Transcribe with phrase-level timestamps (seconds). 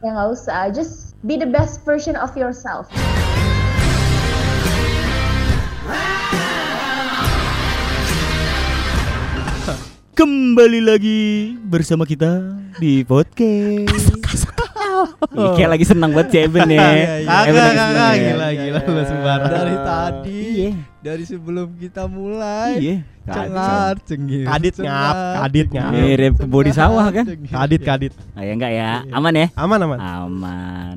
[0.00, 2.88] Ya nggak usah, just be the best version of yourself.
[10.16, 12.40] Kembali lagi bersama kita
[12.80, 14.16] di podcast.
[15.36, 16.80] Ih, kayak lagi senang banget si Eben ya.
[16.80, 16.88] Iya,
[17.20, 17.36] iya.
[17.44, 19.50] Eben Kagak, lagi kagak, senang gila, gila, lu sembarang.
[19.52, 20.89] Dari tadi, Iya.
[21.00, 22.96] Dari sebelum kita mulai, Iya.
[23.24, 24.44] cengar cengir.
[24.44, 25.92] Kadit ngap, kadit ngap.
[25.92, 27.24] Mirip bodi sawah kan?
[27.24, 28.12] Kadit, kadit.
[28.36, 28.90] Ah, ya enggak ya?
[29.08, 29.46] Aman ya?
[29.56, 29.98] Aman, aman.
[29.98, 30.96] Aman.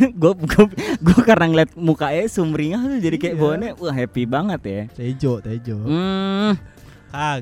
[0.00, 0.64] gue gue
[0.98, 3.40] gue karena ngeliat mukanya sumringah tuh jadi kayak Iya.
[3.40, 4.82] bawaannya wah happy banget ya.
[4.92, 5.76] Tejo, Tejo.
[5.82, 6.52] Hmm,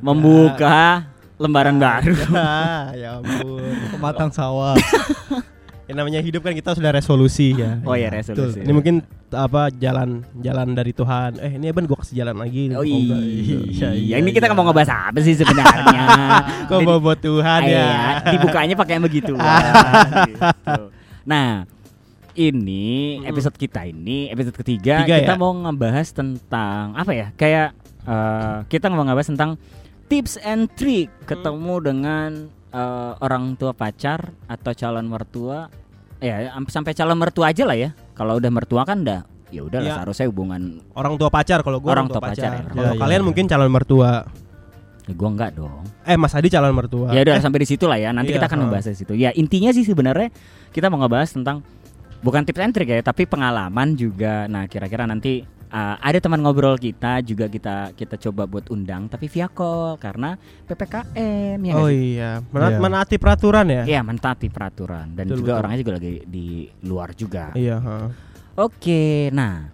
[0.01, 2.15] membuka lembaran baru.
[2.33, 3.63] Ah, ya ampun.
[3.93, 4.77] Pematang sawah.
[5.89, 7.81] Yang namanya hidup kan kita sudah resolusi ya.
[7.89, 8.21] Oh ya Betul.
[8.21, 8.61] resolusi.
[8.61, 9.01] Ini mungkin
[9.33, 11.41] apa jalan jalan dari Tuhan.
[11.41, 12.69] Eh ini Eben gua kasih jalan lagi.
[12.77, 13.17] Oh Semoga.
[13.25, 14.55] iya, iya, ini kita iya.
[14.57, 16.03] mau ngebahas apa sih sebenarnya?
[16.69, 17.73] Kok mau buat Tuhan ya?
[17.73, 17.89] Iya,
[18.37, 19.33] dibukanya pakai yang begitu.
[21.29, 21.69] Nah,
[22.33, 25.41] ini episode kita ini episode ketiga Tiga kita ya?
[25.41, 27.27] mau ngebahas tentang apa ya?
[27.37, 27.77] Kayak
[28.09, 29.61] eh, kita mau ngebahas tentang
[30.09, 32.31] tips and trick ketemu dengan
[32.73, 35.69] eh, orang tua pacar atau calon mertua.
[36.19, 37.91] Ya, am- sampai calon mertua aja lah ya.
[38.13, 39.95] Kalau udah mertua kan udah ya udah lah Iya.
[40.03, 42.53] seharusnya hubungan Orang tua pacar kalau gua Orang orang, tua tua pacar pacar.
[42.53, 42.63] ya.
[42.69, 43.27] Kalau Iya, kalian iya.
[43.27, 44.11] mungkin calon mertua.
[45.09, 45.83] ya gua enggak dong.
[46.05, 47.09] Eh Mas Adi calon mertua.
[47.13, 48.13] Ya udah sampai di situ lah ya.
[48.13, 48.65] Nanti Iya, kita akan ha.
[48.67, 49.13] membahas di situ.
[49.15, 50.29] Ya intinya sih sebenarnya
[50.69, 51.65] kita mau ngebahas tentang
[52.19, 54.45] bukan tips and trick ya, tapi pengalaman juga.
[54.45, 59.27] Nah kira-kira nanti uh, ada teman ngobrol kita juga kita kita coba buat undang, tapi
[59.27, 61.75] via call karena ppkm ya.
[61.75, 62.81] Oh iya, Menat- Iya.
[62.81, 63.83] menaati peraturan ya.
[63.85, 65.61] Iya mentaati peraturan dan Betul, juga betul.
[65.61, 66.47] orangnya juga lagi di
[66.83, 67.45] luar juga.
[67.53, 67.97] Iya, ha.
[68.59, 69.71] Oke, nah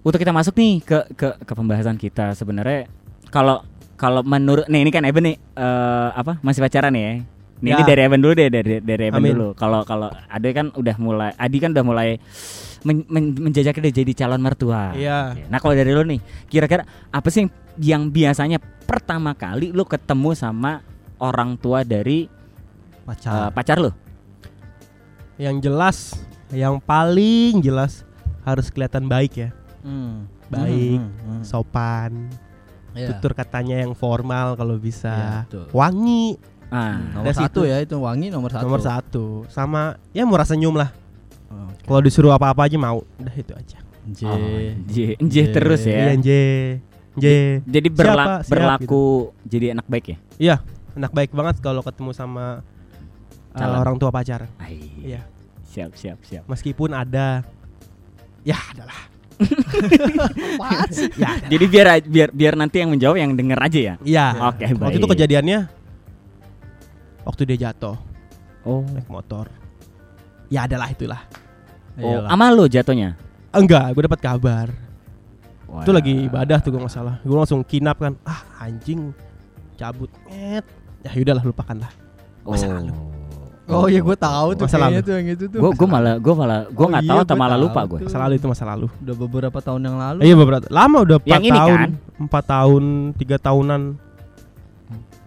[0.00, 2.84] untuk kita masuk nih ke ke, ke pembahasan kita sebenarnya
[3.32, 3.64] kalau
[3.96, 7.24] kalau menurut nih ini kan Eben nih eh, apa masih pacaran ya?
[7.62, 7.86] Nih, Ini Ya.
[7.86, 9.32] dari Eben dulu deh dari dari Eben Amin.
[9.32, 9.48] dulu.
[9.56, 12.20] Kalau kalau Ade kan udah mulai Adi kan udah mulai
[12.84, 14.92] men, men- menjajaki udah jadi calon mertua.
[14.92, 15.34] Iya.
[15.48, 20.30] Nah kalau dari lu nih kira-kira apa sih yang, yang biasanya pertama kali lu ketemu
[20.32, 20.84] sama
[21.16, 22.28] orang tua dari
[23.02, 23.50] Pacar.
[23.50, 23.90] pacar lu?
[25.34, 25.96] Yang jelas,
[26.48, 28.06] yang paling jelas
[28.42, 29.50] harus kelihatan baik ya.
[29.80, 30.30] Hmm.
[30.46, 31.42] Baik, Hmm, hmm, hmm.
[31.42, 32.12] sopan,
[32.92, 33.10] Iya.
[33.10, 35.14] tutur katanya yang formal kalau Iya, bisa.
[35.44, 35.66] betul.
[35.72, 37.70] Wangi Ah, Nomor Dari satu situ.
[37.70, 38.64] ya itu wangi nomor satu.
[38.66, 39.26] nomor satu.
[39.46, 40.90] Sama ya murah senyum lah.
[41.48, 43.04] Oh, Kalau disuruh apa-apa aja mau.
[43.16, 43.78] Udah itu aja.
[44.04, 44.20] J.
[44.26, 44.38] Oh,
[44.84, 45.96] J, J terus ya.
[46.06, 46.28] Iya, J.
[47.14, 47.26] J.
[47.62, 48.42] Jadi berla- Siapa?
[48.42, 49.04] Siap, berlaku
[49.42, 50.16] jadi anak baik ya?
[50.36, 50.56] Iya,
[50.92, 52.60] enak baik banget kalau ketemu sama
[53.52, 54.50] uh, orang tua pacar.
[54.58, 55.22] Ai, Iya.
[55.64, 56.44] Siap siap siap.
[56.44, 57.42] Meskipun ada
[58.42, 59.00] ya adalah.
[61.14, 61.30] Ya.
[61.52, 63.94] Jadi biar biar biar nanti yang menjawab yang denger aja ya.
[64.00, 64.26] Iya.
[64.48, 64.78] Oke, baik.
[64.78, 65.58] Waktu itu kejadiannya
[67.24, 67.96] waktu dia jatuh
[68.62, 68.80] Oh.
[68.86, 69.50] naik motor.
[70.54, 71.18] Ya adalah itulah.
[71.98, 72.30] Oh, Iyalah.
[72.30, 73.18] ama lo jatuhnya.
[73.50, 74.66] Enggak, gue dapat kabar.
[75.82, 75.96] Itu Wah.
[75.98, 77.18] lagi ibadah tuh gue nggak salah.
[77.20, 78.14] Gue langsung kinap kan.
[78.22, 79.10] Ah anjing,
[79.74, 80.06] cabut.
[80.30, 80.62] Net.
[81.02, 81.90] Ya udahlah lupakan lah.
[82.46, 82.94] Masa lalu.
[83.64, 85.08] Oh iya gue tahu tuh Masa kayaknya lalu.
[85.08, 85.58] tuh yang itu tuh.
[85.58, 87.98] Gue gue malah gue malah gue Oh nggak iya, tahu atau malah lupa gue.
[88.04, 88.86] Masa lalu itu masa lalu.
[89.00, 90.18] Udah beberapa tahun yang lalu.
[90.22, 91.90] Iya beberapa lama udah 4 Yang ini tahun, kan?
[92.20, 92.82] empat tahun,
[93.16, 93.82] tiga tahunan.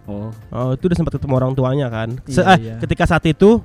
[0.08, 0.32] Oh.
[0.48, 2.16] Oh, itu udah sempat ketemu orang tuanya kan.
[2.24, 2.76] Se- Iya, eh, iya.
[2.80, 3.60] Ketika saat itu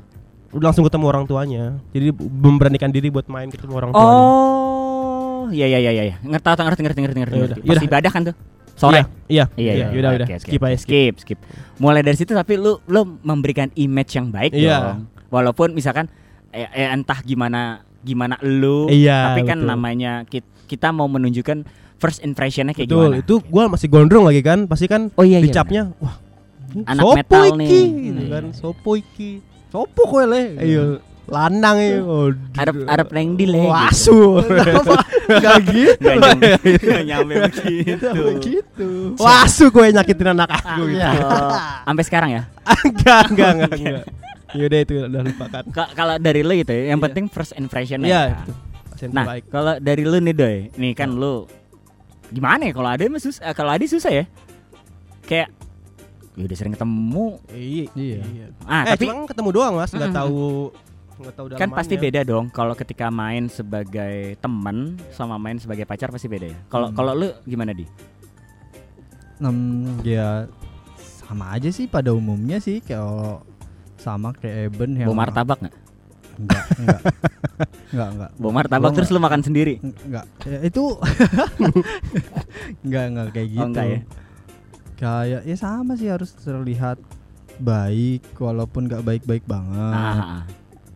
[0.54, 1.64] langsung ketemu orang tuanya.
[1.90, 4.12] Jadi memberanikan diri buat main ketemu orang tuanya.
[4.12, 6.16] Oh, iya iya iya iya.
[6.20, 7.34] Ngerti tahu ngerti ngerti ngerti ngerti.
[7.34, 7.52] Ya ngerti.
[7.52, 7.88] udah, Pas yaudah.
[7.88, 8.36] ibadah kan tuh.
[8.72, 9.00] Sore.
[9.28, 9.86] Iya, Iya iya.
[9.86, 9.86] Iya.
[9.94, 10.10] udah.
[10.12, 10.76] Oke, oke, skip skip.
[10.76, 11.38] skip skip.
[11.76, 14.76] Mulai dari situ tapi lu lu memberikan image yang baik Iya.
[14.96, 15.00] dong.
[15.28, 16.08] Walaupun misalkan
[16.50, 19.68] eh, eh, entah gimana gimana lu, Iya, tapi kan betul.
[19.68, 21.64] namanya kita, kita mau menunjukkan
[21.96, 23.22] first impressionnya kayak Betul, gimana.
[23.22, 24.66] itu gua masih gondrong lagi kan.
[24.66, 25.46] Pasti kan Oh iya iya.
[25.46, 26.18] dicapnya wah
[26.72, 27.70] ini Anak sopo metal iki, nih.
[28.02, 28.28] gitu Iya.
[28.28, 28.44] kan.
[28.52, 29.30] Sopo iki.
[29.72, 30.42] Sopo kowe le.
[30.60, 31.96] Ayo lanang ya.
[32.04, 33.64] Oh, Arab Arab neng di le.
[33.64, 34.36] Wasu.
[35.24, 36.08] Enggak gitu.
[36.12, 38.08] Nggak nyampe, begitu.
[38.36, 38.88] Begitu.
[39.16, 41.00] Wasu gue nyakitin anak aku gitu.
[41.24, 42.42] Oh, Sampai sekarang ya.
[42.84, 44.04] enggak, enggak, enggak, enggak.
[44.52, 45.62] Yaudah itu udah lupakan.
[45.72, 47.06] Ka- Kalau dari lu gitu ya, yang Iya.
[47.08, 48.44] penting first impression Iya,
[49.00, 49.08] ya.
[49.08, 51.48] Nah, kalau dari lu nih Doy, nih kan lu
[52.28, 54.24] gimana ya kalau ada mah sus eh, kalau ada susah ya.
[55.24, 55.48] Kayak
[56.32, 57.24] ya udah sering ketemu.
[57.48, 57.86] Iya.
[57.92, 58.20] Iya.
[58.64, 59.90] Ah, eh, tapi cuma ketemu doang, Mas.
[59.90, 60.18] Enggak Mm-mm.
[60.18, 60.40] tahu
[61.12, 66.08] enggak tahu kan pasti beda dong kalau ketika main sebagai teman sama main sebagai pacar
[66.08, 66.58] pasti beda ya.
[66.66, 66.96] Kalau Hmm.
[66.96, 67.84] kalau lu gimana di?
[69.38, 70.46] Hmm, ya
[71.22, 73.42] sama aja sih pada umumnya sih kalau
[73.96, 75.76] sama kayak Eben yang Bawa martabak nggak?
[76.32, 77.00] Enggak, enggak.
[77.92, 78.30] enggak, enggak.
[78.40, 79.78] Bawa martabak terus lu makan sendiri.
[79.78, 80.26] Enggak.
[80.42, 80.84] Ya, itu
[82.84, 83.62] enggak, enggak kayak gitu.
[83.62, 83.98] Oh, enggak ya?
[85.02, 87.02] Kayak ya sama sih harus terlihat
[87.58, 89.94] baik walaupun enggak baik-baik banget.
[89.98, 90.46] Ah,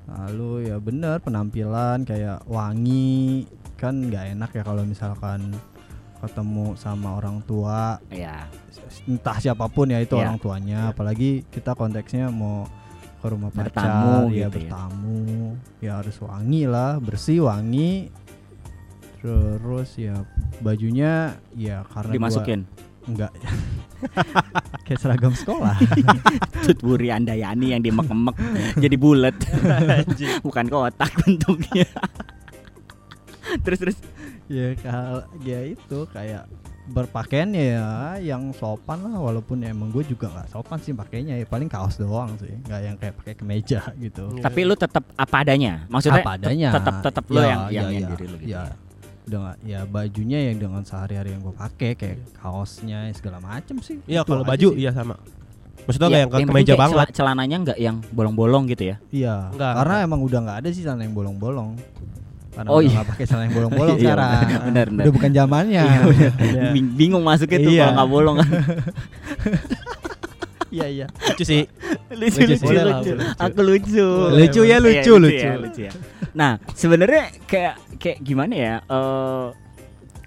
[0.07, 0.79] ah, ah.
[0.79, 5.53] bener penampilan kayak wangi kan nggak enak ya kalau misalkan
[6.17, 8.49] ketemu sama orang tua ya
[9.05, 10.23] entah siapa pun ya itu Iya.
[10.25, 12.65] orang tuanya apalagi kita konteksnya mau
[13.21, 14.49] ke rumah Bertamu pacar ya gitu ya.
[14.49, 15.21] bertamu
[15.83, 18.09] ya harus wangi lah bersih wangi
[19.21, 20.25] terus ya
[20.63, 22.61] bajunya ya karena gua- dimasukin
[23.05, 23.33] enggak
[24.87, 25.77] kayak seragam sekolah.
[26.67, 28.37] Tutburi Andayani yang dimek-mek
[28.79, 29.37] jadi bulat
[30.47, 31.89] bukan kotak bentuknya.
[33.63, 33.99] Terus terus.
[34.47, 36.47] Ya kal ya itu kayak
[36.87, 41.43] berpakaian ya yang sopan lah walaupun ya emang gue juga nggak sopan sih pakainya ya
[41.43, 44.39] paling kaos doang sih nggak yang kayak pakai kemeja gitu.
[44.39, 45.83] Tapi lu tetap apa adanya?
[45.91, 46.71] Maksudnya apa adanya.
[46.79, 48.86] tetap tetap lu Ya, yang ya, yang, yang ya, diri lu gitu ya
[49.27, 54.23] dengan ya bajunya yang dengan sehari-hari yang gue pakai kayak kaosnya segala macem sih Iya
[54.23, 55.19] Itu kalau baju iya sama.
[55.83, 56.97] Maksudnya Iya, nggak yang ke yang kemeja penting kayak banget.
[56.97, 60.07] cela- celananya nggak yang bolong-bolong gitu ya iya Enggak, karena enggak.
[60.09, 61.71] emang udah nggak ada sih celana yang bolong-bolong
[62.49, 62.95] karena Oh, udah iya.
[62.97, 64.31] nggak pakai celana yang bolong-bolong Iya, sekarang
[64.65, 65.03] benar, benar.
[65.03, 65.85] udah bukan zamannya
[66.41, 66.63] Iya.
[66.73, 67.83] Bing- bingung masuknya tuh Iya.
[67.83, 68.51] kalau nggak bolong kan
[70.69, 71.63] iya iya Lucu sih.
[72.11, 73.13] lucu Lucu lucu, lucu.
[73.39, 75.47] aku lucu Lucu ya, Iya, lucu, lucu.
[75.47, 75.93] ya, lucu ya.
[76.35, 79.47] nah sebenarnya kayak kayak gimana ya eh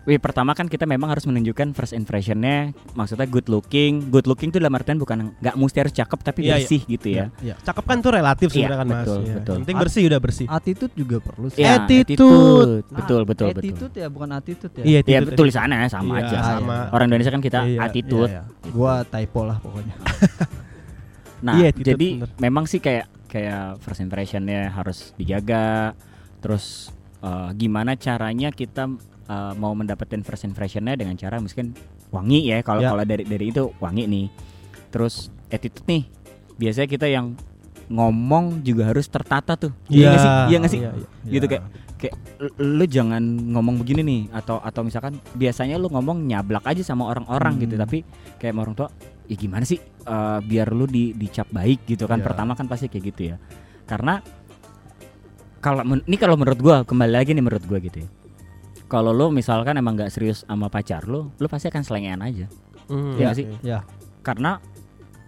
[0.01, 4.57] Wih, pertama kan kita memang harus menunjukkan first impressionnya maksudnya good looking good looking tuh
[4.57, 6.55] dalam artian bukan nggak mesti harus cakep tapi Iya, iya.
[6.57, 7.55] bersih gitu ya Iya.
[7.59, 8.95] Cakep kan tuh relatif Iya, sebenarnya kan Mas.
[8.95, 9.35] betul, Iya.
[9.35, 9.53] betul.
[9.53, 10.45] Yang penting bersih udah bersih.
[10.49, 12.15] attitude juga perlu sih Ya, Attitude.
[12.15, 15.37] betul betul betul attitude ya bukan attitude ya Iya, ya attitude.
[15.37, 16.77] tulisannya sama Iya, aja sama.
[16.89, 18.71] orang Indonesia kan kita Iya, attitude Iya, iya.
[18.71, 19.95] gua typo lah pokoknya
[21.39, 22.29] Nah, Iya, attitude jadi bener.
[22.37, 25.93] memang sih kayak kayak first impressionnya harus dijaga.
[26.39, 28.91] Terus eh, gimana caranya kita
[29.29, 31.77] eh, mau mendapatkan first impressionnya dengan cara mungkin
[32.09, 32.65] wangi ya.
[32.65, 32.89] Kalau Ya.
[32.89, 34.25] kalau dari dari itu wangi nih.
[34.89, 36.03] Terus attitude nih.
[36.57, 37.37] Biasanya kita yang
[37.87, 39.73] ngomong juga harus tertata tuh.
[39.87, 40.29] Iya nggak sih?
[40.29, 40.79] Iya nggak sih?
[40.81, 41.07] Iya, iya.
[41.29, 41.51] Gitu Ya.
[41.51, 41.63] kayak
[41.99, 42.15] kayak
[42.57, 43.19] lu jangan
[43.51, 47.61] ngomong begini nih atau atau misalkan biasanya lu ngomong nyablak aja sama orang-orang Hmm.
[47.67, 47.97] gitu tapi
[48.39, 48.87] kayak sama orang tua
[49.27, 52.25] ya gimana sih eh, biar lu di dicap baik gitu kan Iya.
[52.31, 53.35] pertama kan pasti kayak gitu ya
[53.83, 54.23] karena
[55.59, 58.07] kalau ini kalau menurut gua kembali lagi nih menurut gua gitu ya
[58.89, 62.49] kalau lu misalkan emang nggak serius sama pacar lu lu pasti akan selengean aja
[62.89, 63.37] Iya oke.
[63.37, 63.45] sih?
[63.61, 63.85] ya
[64.19, 64.57] karena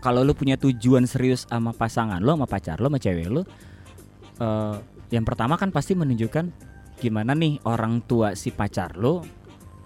[0.01, 3.45] kalau lu punya tujuan serius sama pasangan lu sama pacar lu sama cewek lu
[4.37, 4.75] eh,
[5.09, 6.49] yang pertama kan pasti menunjukkan
[6.97, 9.21] gimana nih orang tua si pacar lu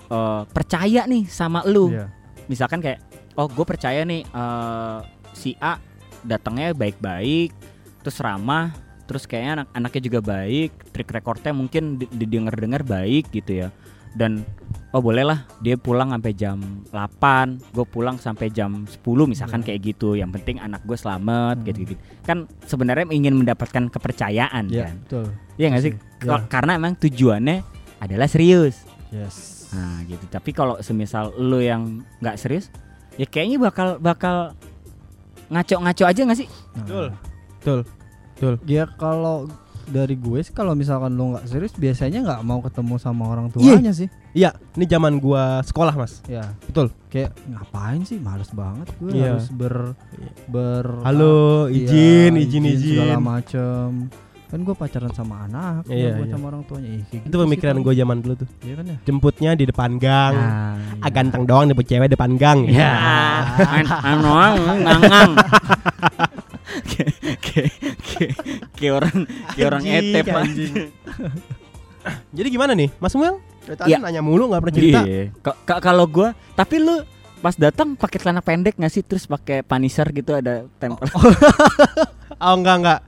[0.07, 2.07] eh, percaya nih sama lu Iya.
[2.47, 3.03] misalkan kayak
[3.35, 4.99] oh gue percaya nih eh,
[5.35, 5.75] si A
[6.23, 7.51] datangnya baik-baik
[7.99, 8.71] terus ramah
[9.05, 13.69] terus kayaknya anak anaknya juga baik trik recordnya mungkin di- didengar-dengar baik gitu ya
[14.15, 14.41] dan
[14.89, 16.57] oh bolehlah dia pulang sampai jam
[16.87, 19.65] 8 gue pulang sampai jam 10 misalkan Iya.
[19.67, 21.65] kayak gitu yang penting anak gue selamat Hmm.
[21.65, 21.93] gitu gitu
[22.23, 25.25] kan sebenarnya ingin mendapatkan kepercayaan ya kan betul
[25.55, 26.31] Iya nggak sih Ya.
[26.31, 27.61] Kal- karena emang tujuannya
[27.97, 30.23] adalah serius yes Nah gitu.
[30.25, 32.71] Tapi kalau semisal lu yang nggak serius,
[33.15, 34.55] ya kayaknya bakal bakal
[35.47, 36.47] ngaco-ngaco aja nggak sih?
[36.79, 37.11] Nah,
[37.59, 37.79] Betul.
[38.35, 38.53] Betul.
[38.65, 39.47] ya kalau
[39.85, 43.91] dari gue sih kalau misalkan lo nggak serius biasanya nggak mau ketemu sama orang tuanya
[43.91, 46.19] sih Iya, ini zaman gua sekolah, Mas.
[46.25, 46.91] ya Betul.
[47.07, 49.31] kayak ngapain sih males banget gue Iya.
[49.31, 49.95] harus ber
[50.45, 52.91] ber Halo, Iya, izin, izin, izin.
[52.97, 54.11] segala macem
[54.45, 56.33] kan gue pacaran sama anak Iya, bukan iya.
[56.33, 58.49] sama orang tuanya Ih, kayak Itu gitu pemikiran gue zaman dulu tuh.
[58.59, 60.33] Iya kan ya Jemputnya di depan gang.
[60.33, 62.59] Nah, Ah, ganteng doang jemput cewek depan gang.
[62.67, 62.91] ya,
[63.61, 65.31] an anu ngangang.
[67.25, 67.71] Kayak
[68.71, 69.15] kayak orang
[69.51, 70.73] kayak orang etep anjing.
[72.31, 73.41] Jadi gimana nih, Mas Samuel?
[73.61, 73.97] Dari Tadi Iya.
[73.97, 74.99] nanya mulu nggak pernah cerita.
[75.01, 75.23] Iya.
[75.39, 77.01] Ka- ka- Kalau gua, tapi lu
[77.37, 81.05] pas datang pakai celana pendek nggak sih terus pakai punisher gitu ada tempel
[82.35, 82.99] Oh enggak enggak.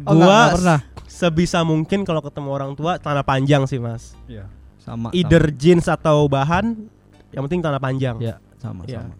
[0.00, 4.14] Oh, nggak, Gua nggak pernah sebisa mungkin kalau ketemu orang tua celana panjang sih, Mas.
[4.24, 4.46] Iya.
[4.76, 6.76] sama Either jeans atau bahan,
[7.30, 8.14] yang penting celana panjang.
[8.14, 8.22] sama.
[8.22, 9.00] ya sama Iya.
[9.00, 9.14] sama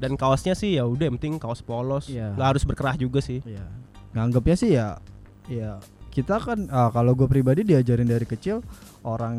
[0.00, 2.08] Dan kaosnya sih ya udah yang penting kaos polos.
[2.08, 2.32] Iya.
[2.32, 3.44] Nggak harus berkerah juga sih.
[3.44, 3.64] Iya.
[4.10, 4.96] Nganggapnya sih ya
[5.46, 5.76] ya
[6.08, 8.64] kita kan ah, kalau gue pribadi diajarin dari kecil
[9.02, 9.36] orang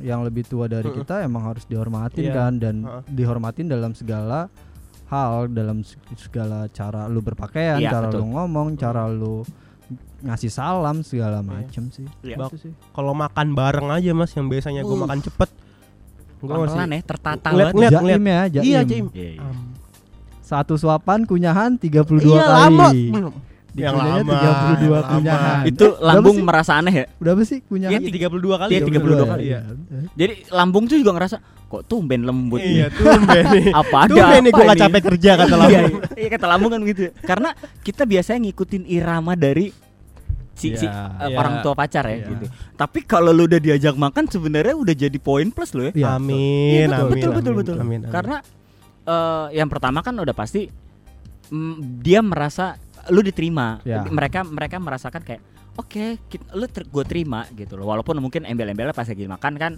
[0.00, 1.00] yang lebih tua dari Mm-mm.
[1.00, 2.32] kita emang harus dihormatin Iya.
[2.32, 3.02] kan dan Heeh.
[3.10, 4.46] dihormatin dalam segala
[5.06, 8.22] hal dalam se- segala cara lu berpakaian, Iya, cara betul.
[8.22, 9.42] lu ngomong, cara lu
[10.22, 11.48] ngasih salam segala Iya.
[11.48, 12.06] macem sih.
[12.22, 12.36] Iya.
[12.38, 12.72] Itu sih.
[12.92, 15.02] Kalau makan bareng aja, Mas, yang biasanya gue Uh.
[15.02, 15.50] makan cepet.
[16.38, 18.64] Gua pelan ya tertata Ngeliat- ngeliat- Jaim ya, jaim.
[18.64, 19.06] Iya, Jaim.
[19.10, 19.42] Iya, iya.
[19.42, 19.71] Um,
[20.52, 22.52] Satu suapan kunyahan 32 iya, kali.
[22.60, 22.88] lama.
[23.72, 25.56] Yang lama, 32 yang kunyahan.
[25.56, 25.64] lama.
[25.64, 26.44] Itu berapa lambung sih?
[26.44, 27.04] merasa aneh ya.
[27.16, 27.92] Udah apa sih kunyahan?
[27.96, 28.70] Iya, 32 kali.
[28.70, 29.42] Iya, 32 kali.
[29.48, 29.58] Iya.
[30.12, 31.36] Jadi lambung tuh juga ngerasa
[31.72, 32.92] kok tumben lembut Iya, nih.
[32.92, 33.64] tumben nih.
[33.80, 34.82] Apa ada Tumben nih apa gue gak ini?
[34.84, 36.00] capek kerja kata Iya, lambung.
[36.12, 37.00] iya kata lambung kan gitu.
[37.22, 39.66] Karena kita biasanya ngikutin irama dari
[40.52, 40.92] si, si Iya.
[41.16, 41.36] eh, Iya.
[41.40, 42.28] orang tua pacar ya Iya.
[42.28, 42.44] gitu.
[42.76, 45.92] Tapi kalau lu udah diajak makan sebenarnya udah jadi poin plus lo ya.
[45.96, 47.76] Iya, amin, Iya, betul, amin, betul, betul, amin, betul.
[47.78, 48.12] amin, amin.
[48.12, 48.36] Karena
[49.04, 50.68] eh, yang pertama kan udah pasti
[51.48, 52.76] mm, dia merasa
[53.10, 53.82] lu diterima.
[53.82, 54.02] Ya.
[54.02, 55.42] Mereka mereka merasakan kayak
[55.74, 57.88] oke, kit- lu ter- gue terima gitu loh.
[57.88, 59.72] Walaupun mungkin embel-embelnya pas lagi makan kan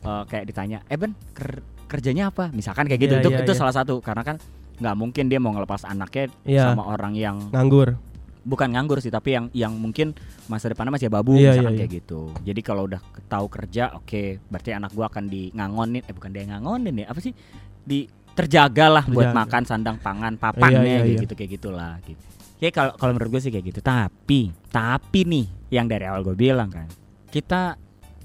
[0.00, 3.14] eh, kayak ditanya, "Eh Ben, ker- kerjanya apa?" Misalkan kayak gitu.
[3.16, 3.58] Iya, itu iya, itu iya.
[3.58, 4.36] salah satu karena kan
[4.78, 6.70] nggak mungkin dia mau ngelepas anaknya Iya.
[6.70, 7.98] sama orang yang nganggur.
[8.46, 10.14] bukan nganggur sih tapi yang yang mungkin
[10.46, 14.38] masa depannya masih babu Iya, misalkan iya, kayak gitu jadi kalau udah tahu kerja oke
[14.46, 17.34] berarti anak gua akan di ngangonin eh bukan dia ngangonin ya apa sih
[17.82, 18.06] di
[18.38, 19.40] terjaga lah buat Terjaga.
[19.40, 21.22] makan sandang pangan papannya Iya, iya, kayak iya.
[21.22, 22.22] gitu kayak gitulah gitu
[22.58, 26.34] Kayak kalau kalau menurut gue sih kayak gitu tapi tapi nih yang dari awal gue
[26.34, 26.86] bilang kan
[27.28, 27.74] kita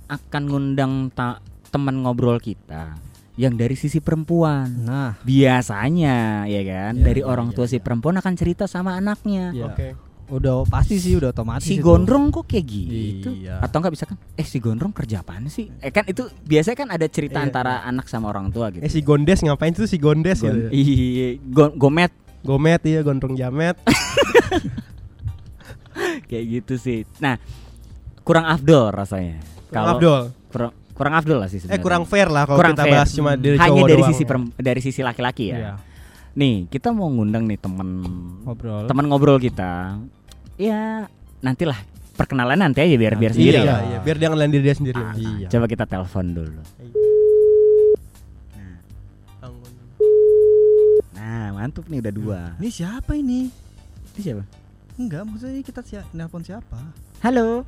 [0.06, 2.98] akan ngundang ta- teman ngobrol kita
[3.34, 7.78] yang dari sisi perempuan Nah, biasanya ya kan Iya, dari iya, orang iya, tua si
[7.78, 7.82] iya.
[7.82, 9.66] perempuan akan cerita sama anaknya ya.
[9.68, 9.98] Oke.
[10.26, 11.84] Udah pasti sih udah otomatis si itu.
[11.84, 13.60] gondrong kok kayak gitu Iya.
[13.60, 16.90] atau enggak bisa kan eh si gondrong kerja apaan sih eh kan itu biasanya kan
[16.90, 19.96] ada cerita Iya, antara anak sama orang tua gitu Eh si Gondes ngapain tuh si
[19.96, 20.70] Gondes Gon- gitu.
[20.72, 22.12] iya go- gomet
[22.42, 23.76] Gomet iya, gondrong jamet.
[26.26, 27.38] kayak gitu sih nah
[28.22, 30.22] kurang afdol rasanya Kurang Kalau- Abdul.
[30.50, 32.94] kurang kurang afdol lah sih Eh sebenarnya kurang fair lah kalau Kurang kita fair.
[32.96, 34.12] bahas cuma dari hanya cowok dari doang.
[34.12, 35.74] sisi perem- dari sisi laki-laki ya Iya.
[36.34, 37.90] Nih kita mau ngundang nih temen
[38.42, 40.02] ngobrol teman ngobrol kita
[40.58, 41.06] ya
[41.40, 41.78] nantilah
[42.14, 43.80] perkenalan nanti aja biar biar Nanti, sendiri Iya, lah.
[43.84, 44.98] iya, biar dia ngelain diri dia sendiri.
[44.98, 45.48] Ah, Iya.
[45.50, 46.62] Coba kita telepon dulu.
[51.12, 52.40] Nah, mantap nih udah dua.
[52.58, 53.50] ini siapa ini
[54.14, 54.44] Ini siapa?
[54.94, 56.78] enggak maksudnya kita siapa nelpon siapa
[57.20, 57.66] Halo,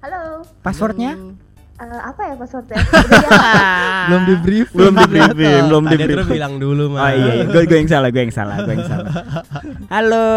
[0.00, 0.40] Halo.
[0.64, 1.12] passwordnya?
[1.12, 1.36] Halo.
[1.82, 2.78] Eh, apa ya passwordnya?
[4.06, 6.30] Belum di brief belum di briefing, belum di briefing.
[6.30, 7.10] bilang dulu Oh mah.
[7.10, 7.44] iya, iya.
[7.46, 9.10] gue gue yang salah, gue yang salah, gue yang salah.
[9.94, 10.30] Halo.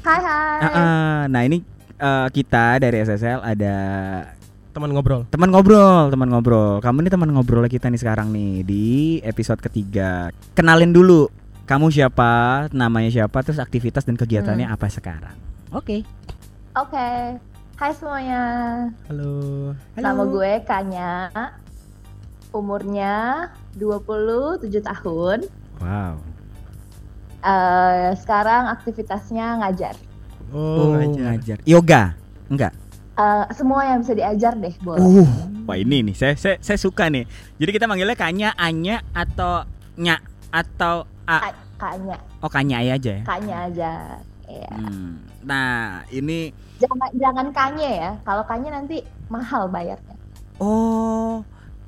[0.00, 0.56] Hai hai.
[0.56, 1.18] Ah, ah.
[1.28, 1.60] nah ini
[1.96, 3.74] eh, kita dari SSL ada
[4.70, 5.26] Teman ngobrol.
[5.28, 6.80] teman ngobrol, teman ngobrol.
[6.80, 8.86] Kamu nih teman ngobrol kita nih sekarang nih di
[9.20, 10.30] episode ketiga.
[10.54, 11.28] Kenalin dulu,
[11.66, 15.36] kamu siapa, namanya siapa, terus aktivitas dan kegiatannya apa sekarang?
[15.74, 16.06] Oke.
[16.72, 17.08] Oke.
[17.80, 18.42] Hai semuanya.
[19.08, 19.32] Halo.
[19.96, 21.32] Nama gue Kanya.
[22.52, 25.48] Umurnya 27 tahun.
[25.80, 26.20] Wow.
[27.40, 29.96] Eh, sekarang aktivitasnya ngajar.
[30.52, 31.56] Oh, ngajar.
[31.64, 32.12] Yoga?
[32.52, 32.76] Enggak.
[33.16, 35.00] Eh, semua yang bisa diajar deh, boleh.
[35.00, 35.24] Uh,
[35.64, 37.24] wah ini nih, saya saya, saya suka nih.
[37.56, 39.64] Jadi kita manggilnya Kanya, Anya atau
[39.96, 40.20] Nya
[40.52, 41.48] atau A.
[41.48, 43.24] Ka- Kanya, Oh Kanya aja ya.
[43.24, 43.92] Kanya aja.
[44.44, 44.68] Iya.
[44.68, 45.16] Hmm.
[45.48, 48.10] Nah ini Jangan jangan Kanya ya.
[48.24, 48.96] Kalau Kanya nanti
[49.28, 50.16] mahal bayarnya.
[50.58, 51.44] oh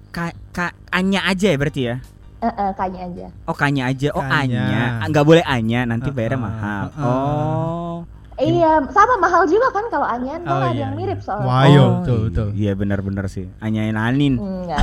[0.09, 1.97] ka, ka, Anya aja ya berarti ya.
[2.39, 3.27] Eh, eh, Kanya aja.
[3.47, 4.09] Oh Kanya aja.
[4.13, 4.63] Oh Kanya.
[4.69, 4.83] Anya.
[5.09, 6.85] Nggak boleh Anya nanti bayarnya Uh-uh, mahal.
[6.93, 7.07] uh-uh.
[7.07, 7.97] Oh.
[8.43, 10.99] Iya, sama mahal juga kan kalau Anyan kan Oh, ada iya, yang iya.
[10.99, 11.47] mirip soalnya.
[11.47, 12.49] Wah, Oh, betul, betul.
[12.59, 13.47] Iya benar-benar sih.
[13.63, 14.35] Anyain Anin.
[14.41, 14.83] Enggak.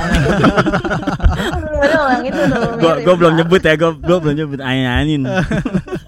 [1.82, 2.62] Belum yang itu tuh.
[2.78, 5.22] Gua, belum nyebut ya, gua, gua belum nyebut Anin.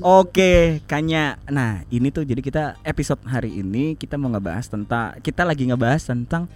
[0.00, 1.36] Oke, Kanya.
[1.52, 6.08] Nah, ini tuh jadi kita episode hari ini kita mau ngebahas tentang kita lagi ngebahas
[6.08, 6.48] tentang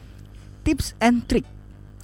[0.64, 1.44] tips and trick.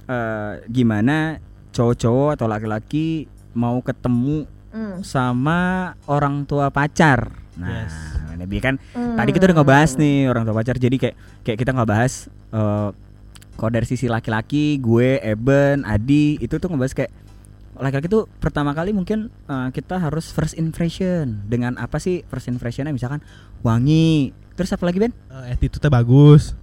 [0.05, 1.41] Eh, gimana
[1.73, 3.25] cowok-cowok atau laki-laki
[3.57, 7.35] mau ketemu Hmm, sama orang tua pacar.
[7.59, 7.95] Nah, Yes.
[8.39, 9.19] ini kan hmm.
[9.19, 10.79] tadi kita udah ngebahas nih orang tua pacar.
[10.79, 12.89] Jadi kayak kayak kita ngebahas eh
[13.59, 17.11] kalau dari sisi laki-laki, gue, Eben, Adi itu tuh ngebahas kayak
[17.81, 22.93] laki-laki tuh pertama kali mungkin eh, kita harus first impression dengan apa sih first impressionnya
[22.93, 23.19] misalkan
[23.59, 25.13] wangi, terus apa lagi Ben?
[25.27, 26.53] Eh, attitude-nya bagus.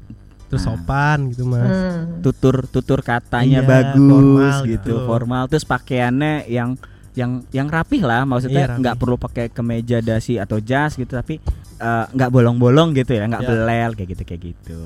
[0.49, 0.73] Terus Ah.
[0.73, 1.69] sopan gitu, Mas.
[1.69, 2.25] Hmm.
[2.25, 4.95] Tutur tutur katanya Iya, bagus formal gitu, gitu.
[5.05, 5.43] formal.
[5.45, 6.79] Terus pakaiannya yang
[7.13, 11.37] yang yang rapih lah, maksudnya Iya, nggak perlu pakai kemeja dasi atau jas gitu, tapi
[11.77, 13.51] eh, nggak bolong-bolong gitu ya, nggak Iya.
[13.51, 14.81] belel kayak gitu kayak gitu.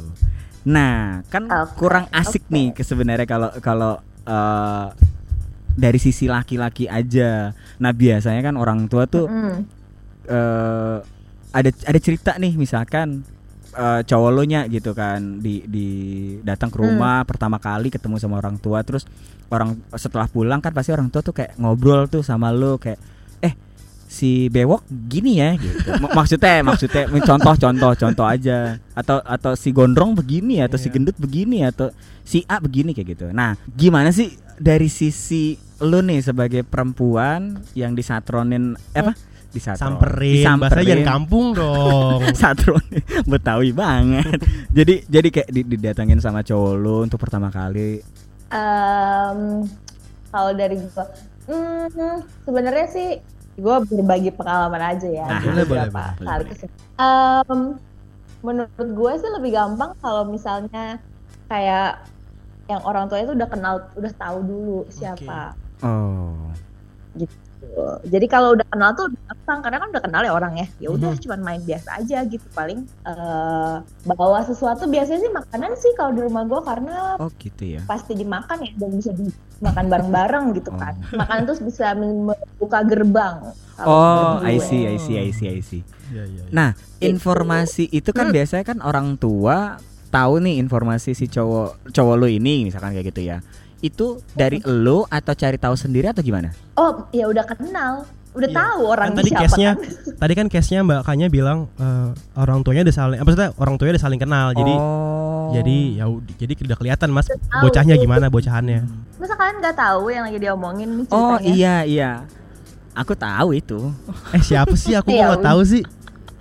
[0.65, 2.53] Nah, kan Oke, kurang asik oke.
[2.53, 4.87] nih ke sebenarnya kalau kalau eh,
[5.73, 7.51] dari sisi laki-laki aja.
[7.79, 9.65] Nah, biasanya kan orang tua tuh Hmm.
[10.23, 10.99] eh
[11.53, 13.27] ada ada cerita nih misalkan
[13.73, 15.89] eh, cowok lo nya gitu kan di di
[16.41, 19.05] datang ke rumah pertama kali ketemu sama orang tua terus
[19.49, 22.97] orang setelah pulang kan pasti orang tua tuh kayak ngobrol tuh sama lo kayak
[23.41, 23.53] eh
[24.07, 30.15] si bewok gini ya gitu maksudnya maksudnya contoh contoh contoh aja atau atau si gondrong
[30.15, 30.95] begini atau si Iya.
[30.97, 36.23] gendut begini atau si A begini kayak gitu nah gimana sih dari sisi lu nih
[36.23, 39.13] sebagai perempuan yang disatronin eh, apa
[39.53, 42.25] disatron Samperin, bahasa jangan kampung dong.
[42.41, 42.81] Satron
[43.29, 44.41] Betawi banget.
[44.77, 48.01] jadi jadi kayak di- didatangin sama cowok lu untuk pertama kali.
[48.49, 49.69] Em,
[50.33, 51.05] kalau dari gua,
[51.53, 53.09] hmm, sebenarnya sih
[53.61, 55.27] gua berbagi pengalaman aja ya.
[55.29, 55.89] Ah, di boleh, boleh,
[56.25, 56.69] kali boleh.
[56.97, 57.61] Em,
[58.43, 60.99] menurut gue sih lebih gampang kalau misalnya
[61.47, 62.03] kayak
[62.73, 65.53] yang orang tuanya itu udah kenal, udah tahu dulu siapa.
[65.81, 66.49] Oh.
[67.13, 67.39] Gitu.
[68.05, 70.67] Jadi kalau udah kenal tuh gampang karena kan udah kenal ya orang ya.
[70.79, 71.21] Ya udah Mhm.
[71.23, 76.21] cuman main biasa aja gitu paling eh, bawa sesuatu biasanya sih makanan sih kalau di
[76.21, 77.81] rumah gue karena Oh gitu ya.
[77.87, 80.95] pasti dimakan ya dan bisa dimakan bareng-bareng gitu kan.
[81.13, 81.23] Oh.
[81.23, 83.37] Makanan terus bisa membuka gerbang.
[83.83, 85.83] Oh, I see, I see, I see, I see.
[86.13, 86.53] Iya, iya, iya.
[86.53, 89.81] Nah, informasi itu kan biasanya kan orang tua
[90.13, 93.41] tahu nih informasi si cowok cowok lo ini misalkan kayak gitu ya.
[93.81, 96.53] Itu dari lo atau cari tahu sendiri atau gimana?
[96.75, 98.05] Oh, ya udah kenal.
[98.33, 98.57] Udah Iya.
[98.57, 99.77] tahu orang Kan tadi siapa case-nya kan.
[100.23, 103.93] Tadi kan case-nya Mbak Kanya bilang eh, orang tuanya udah saling apa maksudnya orang tuanya
[103.93, 104.47] udah saling kenal.
[104.53, 105.51] Jadi oh.
[105.53, 107.63] jadi ya ud- jadi udah kelihatan Mas Udah tahu.
[107.67, 108.81] bocahnya gimana bocahannya.
[109.21, 112.11] Masa kalian nggak tahu yang lagi diomongin nih Oh iya iya.
[112.95, 113.93] Aku tahu itu.
[114.31, 115.83] Eh siapa sih aku Ya nggak tahu sih.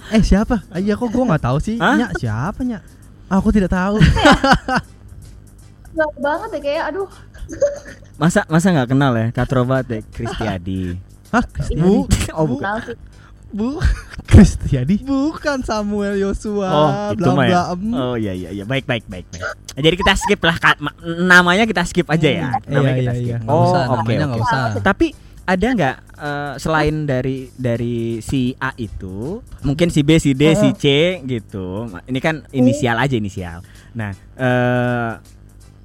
[0.10, 0.64] Eh siapa?
[0.68, 1.76] Ah, Iya kok gue nggak tahu sih.
[1.76, 1.96] Hah?
[1.98, 2.84] Nyak siapa nyak?
[3.32, 3.96] Aku tidak tahu.
[5.92, 7.10] Gak banget ya kayak aduh
[8.16, 10.96] Masa masa nggak kenal ya Katrobat ya Kristiadi.
[11.32, 11.44] Hah?
[11.80, 12.60] Bu, oh bukan.
[12.60, 12.98] kenal sih.
[13.52, 13.70] bu,
[14.28, 15.04] Kristiadi.
[15.04, 16.68] bukan Samuel Yosua.
[16.72, 17.62] Oh, itu bla mah ya.
[17.76, 19.44] Oh iya iya iya baik baik baik baik.
[19.76, 20.56] Jadi kita skip lah
[21.24, 22.48] namanya kita skip aja ya.
[22.56, 23.28] Hmm, Namanya iya, kita iya, skip.
[23.28, 23.38] iya.
[23.44, 24.64] Nggak Oh oke nggak usah.
[24.80, 25.08] Tapi
[25.52, 30.72] ada nggak eh, selain dari dari si A itu, mungkin si B, si D, si
[30.74, 30.86] C
[31.22, 31.92] gitu.
[32.08, 33.60] Ini kan inisial aja inisial.
[33.92, 35.12] Nah, eh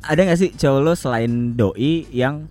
[0.06, 2.46] ada nggak sih cowok lo selain doi yang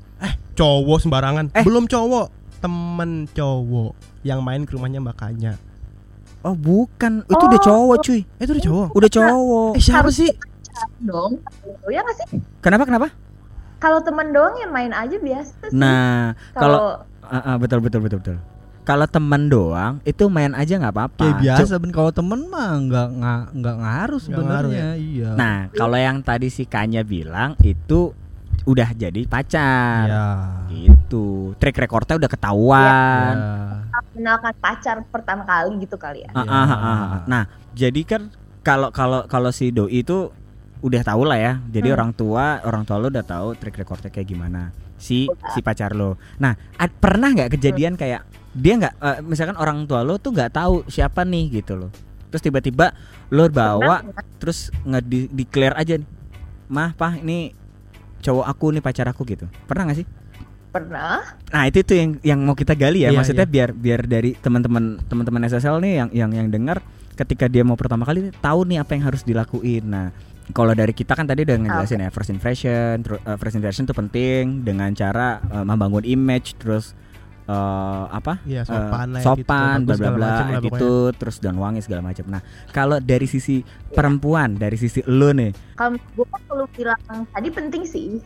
[0.55, 1.51] Cowok sembarangan.
[1.51, 1.67] Eh.
[1.67, 2.31] Belum cowok,
[2.63, 3.91] temen cowok
[4.23, 5.59] yang main ke rumahnya Mbak Kanya.
[6.47, 7.65] oh bukan, itu udah Oh.
[7.65, 8.21] cowok cuy.
[8.39, 8.87] Eh, itu udah cowok.
[8.95, 9.71] Udah cowok.
[9.75, 10.31] Eh siapa Harus sih?
[11.03, 11.43] dong.
[11.91, 12.39] Ya nggak sih?
[12.63, 13.11] Kenapa kenapa?
[13.79, 15.75] Kalau temen doang ya main aja biasa sih.
[15.75, 18.37] Nah, kalau Ah, ah, betul betul betul betul.
[18.85, 21.25] Kalau teman doang itu main aja nggak apa-apa.
[21.25, 24.87] Kayak Cu- biasa ben kalau temen mah nggak nggak nggak ngaruh sebenarnya.
[24.93, 25.29] Iya.
[25.33, 28.13] Nah, kalau yang tadi si Kanya bilang itu
[28.69, 30.05] udah jadi pacar.
[30.05, 30.29] ya.
[30.69, 31.57] Gitu.
[31.57, 33.35] Track recordnya udah ketahuan.
[33.37, 34.05] Ya.
[34.15, 36.31] kenalkan pacar pertama kali gitu kali ya.
[36.31, 37.21] Ah, ah, ah, ah.
[37.27, 37.43] Nah,
[37.75, 38.31] jadi kan
[38.63, 40.31] kalau kalau kalau si doi itu
[40.85, 41.53] udah tahu lah ya.
[41.65, 41.97] Jadi Hmm.
[41.97, 46.15] orang tua orang tua lo udah tahu track recordnya kayak gimana si si pacar lo.
[46.37, 48.21] Nah, ad- pernah nggak kejadian kayak
[48.53, 51.89] dia nggak eh, misalkan orang tua lo tuh nggak tahu siapa nih gitu loh.
[52.29, 52.93] Terus tiba-tiba
[53.27, 54.99] lo bawa Pernah, terus nge
[55.31, 56.07] declare aja nih.
[56.65, 57.49] Mah, pah ini
[58.21, 59.45] cowok aku nih pacar aku gitu.
[59.65, 60.07] Pernah nggak sih?
[60.71, 61.23] pernah.
[61.55, 63.53] Nah itu tuh yang yang mau kita gali ya, Iya, maksudnya iya.
[63.55, 66.83] biar biar dari teman-teman teman-teman SSL nih yang yang yang dengar
[67.15, 69.87] ketika dia mau pertama kali tahu nih apa yang harus dilakuin.
[69.87, 70.11] Nah
[70.53, 73.97] kalau dari kita kan tadi udah ngejelasin ya first impression, terus eh, first impression tuh
[73.97, 76.93] penting dengan cara eh, membangun image terus
[77.49, 81.55] eh, apa Iya, Eh, sopan lah sopan gitu, bla bla segala bla gitu terus dan
[81.57, 82.25] wangi segala macam.
[82.29, 87.01] Nah kalau dari sisi perempuan dari sisi lo nih, Kalau gue kan kalau bilang
[87.33, 88.21] tadi penting sih.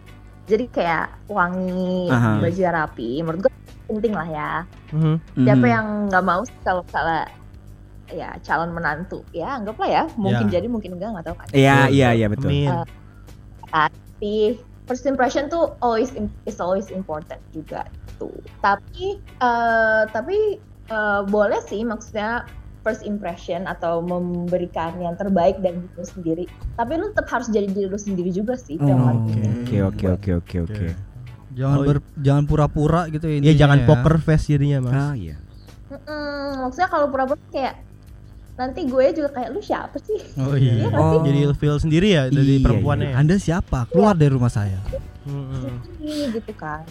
[0.49, 2.41] Jadi kayak wangi, Aha.
[2.41, 3.21] baju rapi.
[3.21, 3.53] Menurut gue
[3.85, 4.51] penting lah ya.
[4.97, 5.45] Mhm.
[5.45, 5.73] Siapa mhm.
[5.77, 7.29] yang nggak mau sih kalau misalnya
[8.11, 10.53] ya calon menantu ya anggaplah ya mungkin Ya.
[10.55, 12.17] jadi mungkin enggak nggak tahu kan Iya iya betul.
[12.17, 12.49] iya betul.
[12.49, 12.85] Eh,
[13.65, 14.35] tapi
[14.85, 16.09] first impression tuh always
[16.43, 22.43] is always important juga tuh tapi eh, tapi eh, boleh sih maksudnya
[22.79, 26.43] first impression atau memberikan yang terbaik dari diri sendiri
[26.73, 28.89] tapi lu tetap harus jadi diri lu sendiri juga sih Oh,
[29.21, 30.87] Oke oke oke oke oke oke.
[31.49, 33.85] Jangan Oh, ber, jangan pura-pura gitu Ya intinya jangan ya.
[33.85, 34.95] poker face jadinya, Mas.
[34.95, 35.35] Ah iya.
[35.89, 37.73] Mm-mm, maksudnya kalau pura-pura kayak
[38.59, 40.83] nanti gue juga kayak lu siapa sih Oh iya.
[40.83, 40.99] Iya kan?
[40.99, 41.23] Oh.
[41.23, 43.09] Jadi feel sendiri ya dari Iya, perempuannya.
[43.09, 43.15] ya?
[43.15, 43.87] Anda siapa?
[43.87, 44.83] Keluar dari rumah saya.
[45.97, 46.83] Iya gitu kan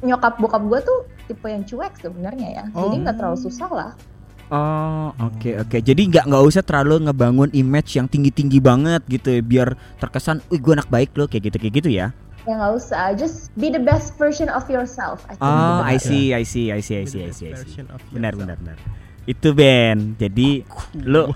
[0.00, 3.00] nyokap bokap gue tuh tipe yang cuek sebenarnya ya jadi Oh.
[3.04, 3.92] nggak terlalu susah lah
[4.48, 9.28] Oh oke oke jadi nggak nggak usah terlalu ngebangun image yang tinggi tinggi banget gitu
[9.30, 12.06] ya biar terkesan, wih gue anak baik loh kayak gitu kayak gitu ya.
[12.42, 16.32] ya nggak usah just be the best version of yourself I think Oh I see
[16.32, 17.76] I see I see I see I Be the see, I best see.
[17.76, 18.40] version of Benar yourself.
[18.40, 18.76] benar benar.
[19.30, 20.18] Itu Ben.
[20.18, 20.66] Jadi
[20.98, 21.30] lu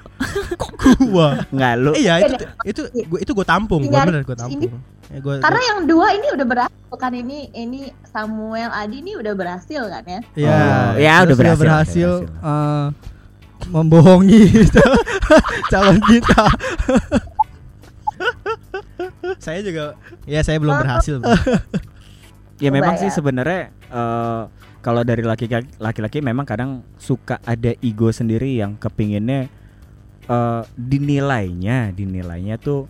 [1.07, 1.39] Gua.
[1.55, 4.83] nggak lu Iya itu itu gua itu gua tampung, gua bener gua tampung.
[5.07, 9.33] Ya, gua, karena yang dua ini udah berhasil kan ini ini Samuel Adi ini udah
[9.33, 10.59] berhasil kan ya Ya,
[10.91, 12.47] Oh, ya, udah berhasil, berhasil, udah berhasil.
[12.51, 12.87] eh,
[13.67, 14.43] membohongi
[15.71, 16.45] calon kita.
[19.39, 21.15] saya juga ya saya belum berhasil.
[21.19, 21.37] Bang.
[22.57, 23.15] ya memang Coba sih ya.
[23.15, 24.43] sebenarnya eh,
[24.85, 25.25] kalau dari
[25.81, 29.49] laki-laki memang kadang suka ada ego sendiri yang kepinginnya
[30.29, 32.85] eh, dinilainya dinilainya tuh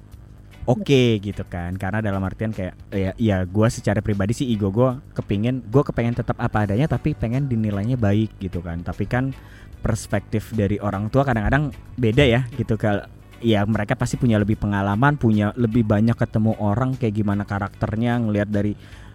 [0.66, 1.78] oke gitu kan.
[1.78, 6.18] Karena dalam artian kayak ya ya gue secara pribadi sih ego gue kepingin gue kepengen
[6.18, 8.82] tetap apa adanya tapi pengen dinilainya baik gitu kan.
[8.82, 9.30] Tapi kan
[9.78, 13.06] perspektif dari orang tua kadang-kadang beda ya gitu kalau
[13.44, 18.48] ya mereka pasti punya lebih pengalaman, punya lebih banyak ketemu orang kayak gimana karakternya, ngelihat
[18.48, 18.72] dari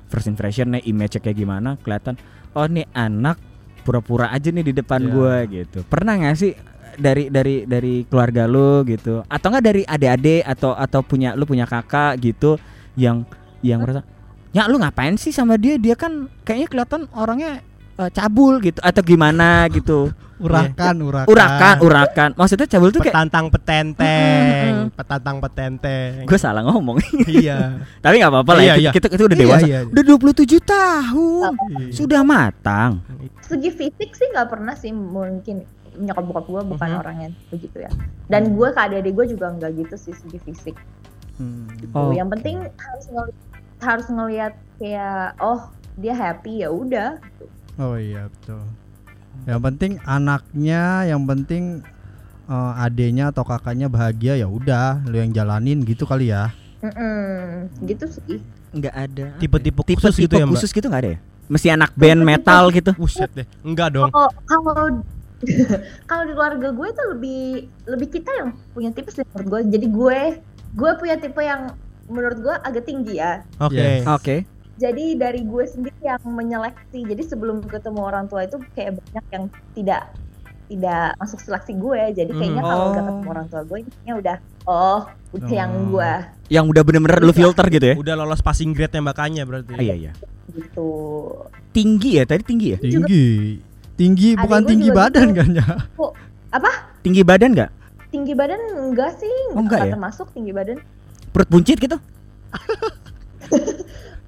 [0.09, 2.17] first impressionnya, image kayak gimana, kelihatan
[2.57, 3.37] oh nih anak
[3.85, 5.11] pura-pura aja nih di depan Iya.
[5.13, 5.79] gua gitu.
[5.87, 6.51] Pernah nggak sih
[6.99, 11.63] dari dari dari keluarga lu gitu atau enggak dari adik-adik atau atau punya lu punya
[11.63, 12.59] kakak gitu
[12.99, 13.23] yang
[13.63, 14.03] yang merasa
[14.51, 17.63] ya lu ngapain sih sama dia dia kan kayaknya kelihatan orangnya
[17.95, 23.45] eh, cabul gitu atau gimana gitu urakan urakan urakan urakan maksudnya cabul tuh kayak Petantang
[23.49, 24.95] petenteng, Mm-mm.
[24.95, 26.23] petantang petenteng.
[26.23, 26.97] gue salah ngomong
[27.27, 27.75] iya.
[28.03, 28.91] tapi nggak apa-apa lah ya Iya, iya.
[28.91, 29.79] kita, kita udah Iya, dewasa iya.
[29.83, 31.91] udah 27 tahun Iya.
[31.91, 32.91] sudah matang
[33.41, 36.97] Segi fisik sih nggak pernah sih mungkin nyokap bokap gue bukan Mhm.
[36.97, 37.91] orang yang begitu ya.
[38.25, 40.77] Dan gue ke adik-adik gue juga nggak gitu sih segi fisik.
[41.35, 41.67] Hmm.
[41.75, 41.91] Gitu.
[41.91, 43.35] Oh, Yang penting harus ngeliat,
[43.79, 47.19] harus ngelihat kayak oh dia happy ya udah.
[47.75, 48.63] oh iya betul
[49.47, 51.85] yang penting anaknya yang penting
[52.47, 58.07] eh, adenya atau kakaknya bahagia ya udah lu yang jalanin gitu kali ya Mm-mm, gitu
[58.07, 58.39] sih.
[58.71, 60.55] nggak ada Tipe-tipe tipe khusus gitu ya, Mbak?
[60.55, 63.47] khusus gitu nggak ada ya mesti anak band metal gitu Buset deh.
[63.65, 64.13] Enggak dong.
[64.13, 64.75] Kalau kalau
[66.09, 67.41] kalau di keluarga gue tuh lebih
[67.89, 69.61] lebih kita yang punya tipe sih menurut gue.
[69.73, 70.19] Jadi gue
[70.77, 71.73] gue punya tipe yang
[72.05, 73.41] menurut gue agak tinggi ya.
[73.57, 73.81] Oke.
[73.81, 74.05] Yes.
[74.05, 74.35] oke
[74.79, 77.03] Jadi dari gue sendiri yang menyeleksi.
[77.03, 80.01] Jadi sebelum ketemu orang tua itu kayak banyak yang tidak
[80.65, 82.01] tidak masuk seleksi gue.
[82.15, 82.69] Jadi kayaknya Hmm.
[82.69, 82.93] kalau Oh.
[82.93, 85.85] ketemu orang tua gue ini udah oh udah yang Oh.
[85.91, 86.11] gue
[86.47, 89.73] yang udah bener-bener lu filter gitu ya Udah lolos passing grade-nya mbakanya berarti.
[89.73, 90.11] Ah, iya iya
[90.49, 90.89] gitu.
[91.69, 93.61] tinggi ya tadi tinggi ya tinggi
[93.93, 95.37] tinggi Adik bukan tinggi badan gitu.
[95.37, 95.65] kan ya
[96.99, 97.71] tinggi badan nggak
[98.09, 98.57] Tinggi badan
[98.89, 99.29] enggak sih?
[99.53, 99.93] Oh, enggak ya?
[99.93, 100.81] termasuk tinggi badan.
[101.29, 101.93] perut buncit gitu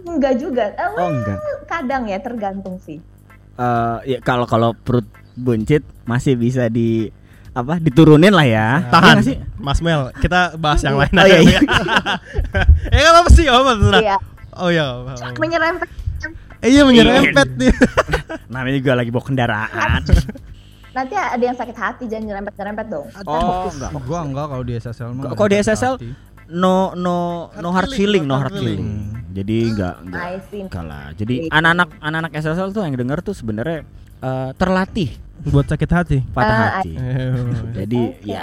[0.00, 0.64] enggak juga.
[0.70, 2.98] Eh, oh enggak kadang ya tergantung sih.
[3.54, 5.04] Eh, ya kalau kalau perut
[5.34, 7.10] buncit masih bisa di
[7.50, 9.16] apa diturunin lah ya Tahan.
[9.16, 11.30] Iya sih Mas Mel, kita bahas yang lain Oh, aja.
[11.30, 11.60] iya, iya.
[12.88, 14.02] ya nggak apa-apa sih, terserah.
[14.02, 14.16] Iya,
[14.54, 14.84] Oh iya.
[14.90, 15.38] apa-apa.
[15.38, 15.88] menyerempet
[16.58, 17.74] Eh, iya menyerempet nih.
[18.48, 20.00] namanya juga lagi bawa kendaraan
[20.90, 23.06] nanti ada yang sakit hati jangan nyerempet-nyerempet dong.
[23.24, 26.08] oh enggak gua enggak kalau di SSL mah Kalau di SSL, hati.
[26.48, 27.16] no no
[27.52, 29.23] no hard Hard feeling no hard feeling feeling.
[29.34, 30.62] Jadi enggak enggak I see.
[30.62, 31.50] enggak lah jadi Gitu.
[31.50, 33.82] anak-anak anak-anak SSL tuh yang denger tuh sebenarnya
[34.20, 35.10] eh, terlatih
[35.44, 36.18] Buat sakit hati.
[36.30, 36.94] patah Ah, hati
[37.76, 38.22] jadi Oke.
[38.24, 38.42] ya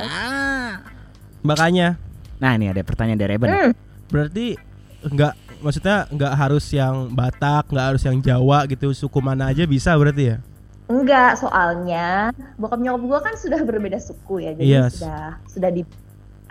[1.41, 1.97] Makanya
[2.37, 3.71] nah ini ada pertanyaan dari Eben Hmm,
[4.07, 4.57] berarti
[5.03, 9.93] nggak maksudnya nggak harus yang Batak, nggak harus yang Jawa gitu, suku mana aja bisa
[9.93, 10.37] berarti ya?
[10.85, 14.99] enggak, soalnya bokap nyokap gua kan sudah berbeda suku ya, jadi Yes.
[14.99, 15.81] sudah sudah di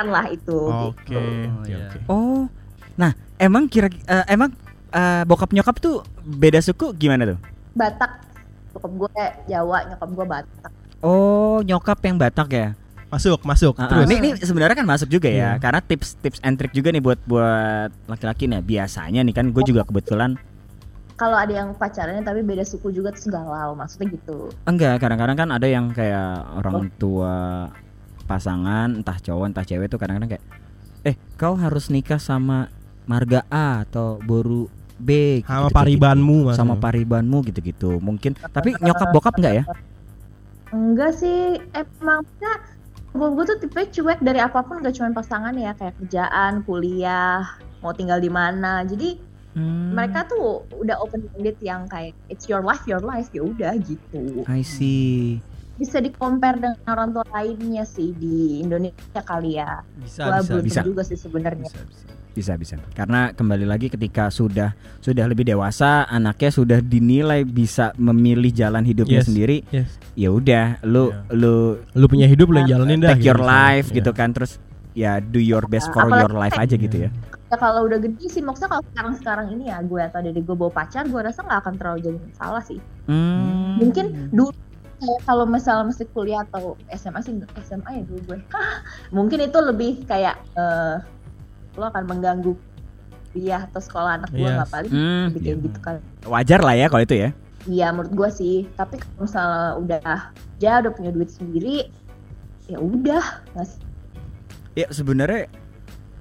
[0.01, 0.57] lah itu.
[0.57, 1.21] Oke, gitu.
[1.53, 1.79] oke, iya.
[1.85, 1.99] oke.
[2.09, 2.49] oh
[3.01, 4.53] nah emang kira eh, emang
[4.93, 7.39] eh, bokap nyokap tuh beda suku gimana tuh
[7.73, 8.13] Batak,
[8.77, 10.73] bokap gue Jawa, nyokap gua Batak.
[11.01, 12.69] oh nyokap yang Batak ya
[13.11, 13.75] Masuk, masuk.
[13.75, 13.91] Ah.
[13.91, 14.07] Terus.
[14.07, 15.51] Ini, ini sebenarnya kan masuk juga ya, Iya.
[15.59, 18.63] karena tips tips and trick juga nih buat buat laki-laki nih.
[18.63, 20.39] Biasanya nih kan gue juga kebetulan
[21.19, 24.55] Kalau ada yang pacarannya tapi beda suku juga terus galau, maksudnya gitu.
[24.63, 25.03] enggak.
[25.03, 27.67] Kadang-kadang kan ada yang kayak orang tua
[28.25, 30.45] pasangan, entah cowok entah cewek tuh kadang-kadang kayak,
[31.03, 32.71] eh kau harus nikah sama
[33.11, 34.71] marga A atau boru
[35.01, 35.75] B, sama gitu-gitu.
[35.75, 36.55] paribanmu Mas.
[36.55, 37.99] sama paribanmu gitu-gitu.
[37.99, 39.65] Mungkin, tapi nyokap bokap enggak ya?
[40.71, 42.55] Enggak sih, emang ya,
[43.11, 47.43] gue tuh tipe cuek dari apa pun gak cuma pasangan ya, kayak kerjaan, kuliah,
[47.83, 48.87] mau tinggal di mana.
[48.87, 53.43] Jadi Hmm, mereka tuh udah open minded yang kayak it's your life, your life ya
[53.43, 54.47] udah gitu.
[54.47, 55.43] I see.
[55.75, 59.83] Bisa di compare dengan orang tua lainnya sih di Indonesia kali ya.
[59.99, 60.81] bisa Gua bisa belum bisa.
[60.87, 61.67] juga sih sebenarnya.
[61.67, 62.79] bisa bisa Bisa bisa.
[62.91, 69.21] Karena kembali lagi ketika sudah sudah lebih dewasa, anaknya sudah dinilai bisa memilih jalan hidupnya
[69.21, 69.27] Yes.
[69.27, 69.57] sendiri.
[69.69, 69.91] Yes.
[70.15, 71.21] Ya udah, lu Iya.
[71.33, 71.55] lu
[71.93, 73.13] Lu punya hidup lu yang jalanin dah.
[73.13, 73.51] take your gitu.
[73.51, 73.97] life Iya.
[73.99, 74.53] gitu kan terus
[74.93, 77.11] ya do your best Nah, for apalagi- your life aja gitu ya.
[77.47, 80.71] Ya kalau udah gede sih maksudnya kalau sekarang-sekarang ini ya gue atau dari gue bawa
[80.73, 82.79] pacar, gue rasa nggak akan terlalu jadi masalah sih.
[83.05, 83.75] Hmm.
[83.77, 84.55] mungkin dulu
[85.01, 87.33] kayak kalau misalnya masih kuliah atau SMA sih
[87.65, 88.39] SMA ya dulu gue
[89.17, 90.95] mungkin itu lebih kayak eh
[91.81, 92.53] lo akan mengganggu
[93.31, 94.55] kuliah atau sekolah anak gue Yes.
[94.55, 95.65] nggak paling Hmm, lebih kayak iya.
[95.65, 95.95] gitu kan
[96.27, 97.31] wajar lah ya kalau itu ya.
[97.65, 100.19] iya menurut gue sih tapi kalau misalnya udah
[100.59, 101.77] ya udah punya duit sendiri
[102.67, 103.25] ya udah
[103.61, 103.81] sih?
[104.75, 105.51] Ya sebenarnya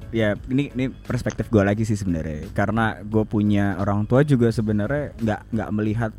[0.09, 5.13] ya ini ini perspektif gue lagi sih sebenarnya karena gue punya orang tua juga sebenarnya
[5.17, 6.11] nggak nggak melihat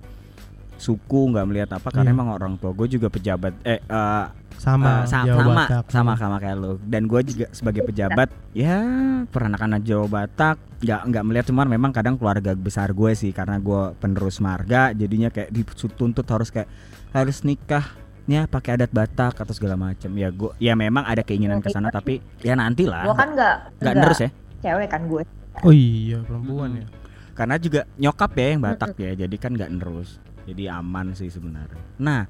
[0.81, 2.17] suku nggak melihat apa karena Iya.
[2.17, 5.85] emang orang tua gue juga pejabat eh eh, Sama, Eh, sa- Jawa sama Batak.
[5.89, 8.77] sama sama kayak lo dan gue juga sebagai pejabat ya
[9.25, 13.97] peranakan Jawa Batak nggak nggak melihat cuman memang kadang keluarga besar gue sih karena gue
[13.97, 16.69] penerus marga jadinya kayak dituntut harus kayak
[17.11, 17.89] harus nikah
[18.21, 21.91] adatnya pakai adat Batak atau segala macam ya gua ya memang ada keinginan ke sana
[21.91, 25.25] tapi ya nanti lah Gue kan nggak nggak terus ya cewek kan gue.
[25.61, 26.79] Oh iya perempuan Hmm.
[26.79, 26.87] ya.
[27.33, 31.79] karena juga nyokap ya yang Batak ya jadi kan nggak nerus jadi aman sih sebenarnya
[31.97, 32.27] nah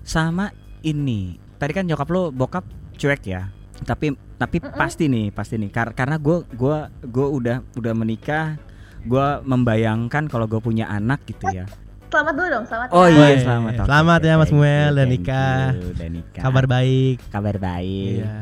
[0.00, 0.50] sama
[0.80, 3.50] ini tadi kan nyokap lo bokap cuek ya
[3.82, 4.72] tapi tapi Mm-mm.
[4.72, 8.56] pasti nih pasti nih Kar- karena gue gua gue udah udah menikah
[9.02, 11.66] gue membayangkan kalau gue punya anak gitu ya
[12.06, 12.88] Selamat dulu dong, selamat.
[12.94, 13.10] oh ya.
[13.10, 15.66] iya Woi, selamat oke, selamat ya, Mas Muel, thank nikah.
[15.74, 17.16] udah nikah Kabar baik.
[17.28, 18.34] kabar baik Iya.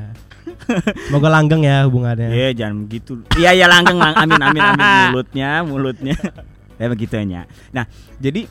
[1.08, 2.28] Semoga langgeng ya hubungannya.
[2.28, 3.24] Iya jangan begitu.
[3.34, 4.14] Iya ya langgeng lang.
[4.14, 6.14] Amin amin amin mulutnya mulutnya.
[6.80, 7.40] ya begitunya.
[7.70, 8.44] Nah jadi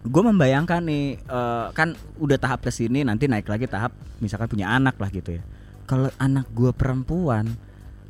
[0.00, 4.68] gue membayangkan nih eh, kan udah tahap ke sini nanti naik lagi tahap misalkan punya
[4.68, 5.42] anak lah gitu ya.
[5.84, 7.58] Kalau anak gue perempuan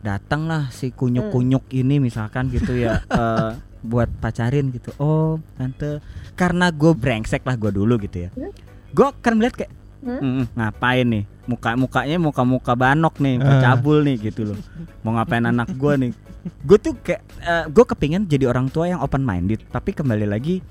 [0.01, 3.51] datanglah si kunyuk kunyuk ini misalkan gitu ya eh,
[3.81, 4.95] buat pacarin gitu.
[4.97, 5.99] Oh tante
[6.35, 8.31] karena gue brengsek lah gue dulu gitu ya.
[8.33, 8.53] Hmm?
[8.91, 10.17] Gue kan melihat kayak Hmm?
[10.17, 13.63] "Mm, ngapain nih muka mukanya muka muka banok nih muka Ah.
[13.69, 14.57] cabul nih gitu loh
[15.05, 17.23] mau ngapain anak gue nih gue tuh kayak
[17.69, 20.65] gue kepingin jadi orang tua yang open minded tapi kembali lagi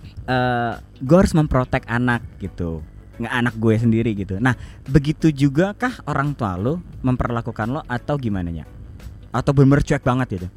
[1.01, 2.81] gue harus memprotek anak gitu
[3.19, 4.39] nggak anak gue sendiri gitu.
[4.39, 4.55] Nah
[4.87, 8.63] begitu juga kah orang tua lo memperlakukan lo atau gimana ya
[9.35, 10.47] atau bener cuek banget gitu?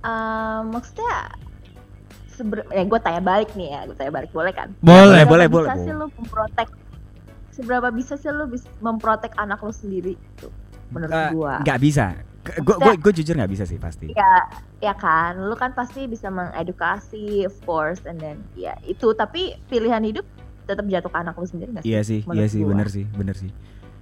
[0.00, 1.28] Eh, maksudnya
[2.32, 4.72] seber eh gue tanya balik nih ya, gue tanya balik boleh kan?
[4.80, 5.28] Boleh.
[5.28, 6.68] Seberapa boleh, bisa boleh, sih lu memprotek
[7.52, 10.48] seberapa bisa sih lu bis memprotek anak lu sendiri gitu
[10.88, 11.54] menurut Eh, gua?
[11.64, 12.16] nggak bisa
[12.56, 14.34] gue gue gue jujur nggak bisa sih pasti ya
[14.78, 20.02] ya kan lu kan pasti bisa mengedukasi of course and then ya itu tapi pilihan
[20.02, 20.26] hidup
[20.64, 22.70] tetap jatuh ke anak lu sendiri nggak sih iya sih menurut iya sih gua.
[22.74, 23.50] bener sih bener sih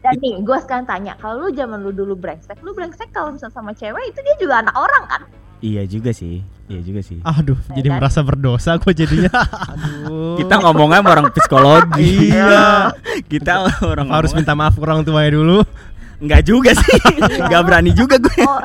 [0.00, 3.56] dan nih gue sekarang tanya kalau lu zaman lu dulu brengsek lu brengsek kalau misalnya
[3.56, 5.22] sama cewek itu dia juga anak orang kan
[5.60, 7.96] iya juga sih iya juga sih Aduh, Ya jadi kan?
[8.00, 9.32] merasa berdosa gue jadinya.
[9.72, 10.36] Aduh.
[10.36, 12.92] kita ngomongnya sama orang psikologi Iya.
[13.28, 15.60] kita orang harus minta maaf ke orang tuanya dulu.
[16.24, 16.98] Nggak juga sih
[17.46, 18.60] nggak berani juga gue oh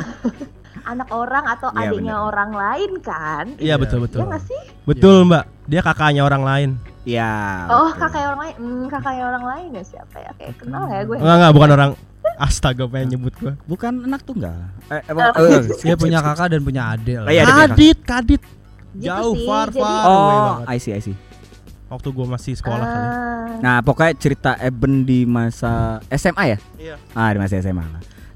[0.81, 2.27] anak orang atau Iya, adiknya bener.
[2.27, 4.19] orang lain kan Iya betul Iya betul.
[4.25, 5.43] nggak sih Betul Mbak.
[5.65, 6.69] Dia kakaknya orang lain.
[7.05, 8.01] ya oh betul.
[8.01, 11.35] kakaknya orang lain hmm, kakaknya orang lain ya siapa ya kayak kenal ya gue Enggak
[11.35, 11.91] enggak bukan orang.
[12.41, 13.53] Astaga pengen nyebut gue.
[13.65, 14.55] bukan anak tunggal
[14.87, 15.11] eh, Oh.
[15.11, 17.27] emang- eh, Dia punya kakak dan punya adik lah.
[17.27, 17.59] Oh, iya, kakak.
[17.69, 18.41] Kadit, kadit.
[18.91, 20.51] Gitu Jauh sih, far jadi- far oh.
[20.65, 21.13] I see I see
[21.89, 23.07] Waktu gue masih sekolah kali.
[23.09, 26.95] Ah, nah pokoknya cerita Eben di masa SMA ya Iya.
[27.11, 27.81] ah di masa SMA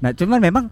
[0.02, 0.64] nah cuman memang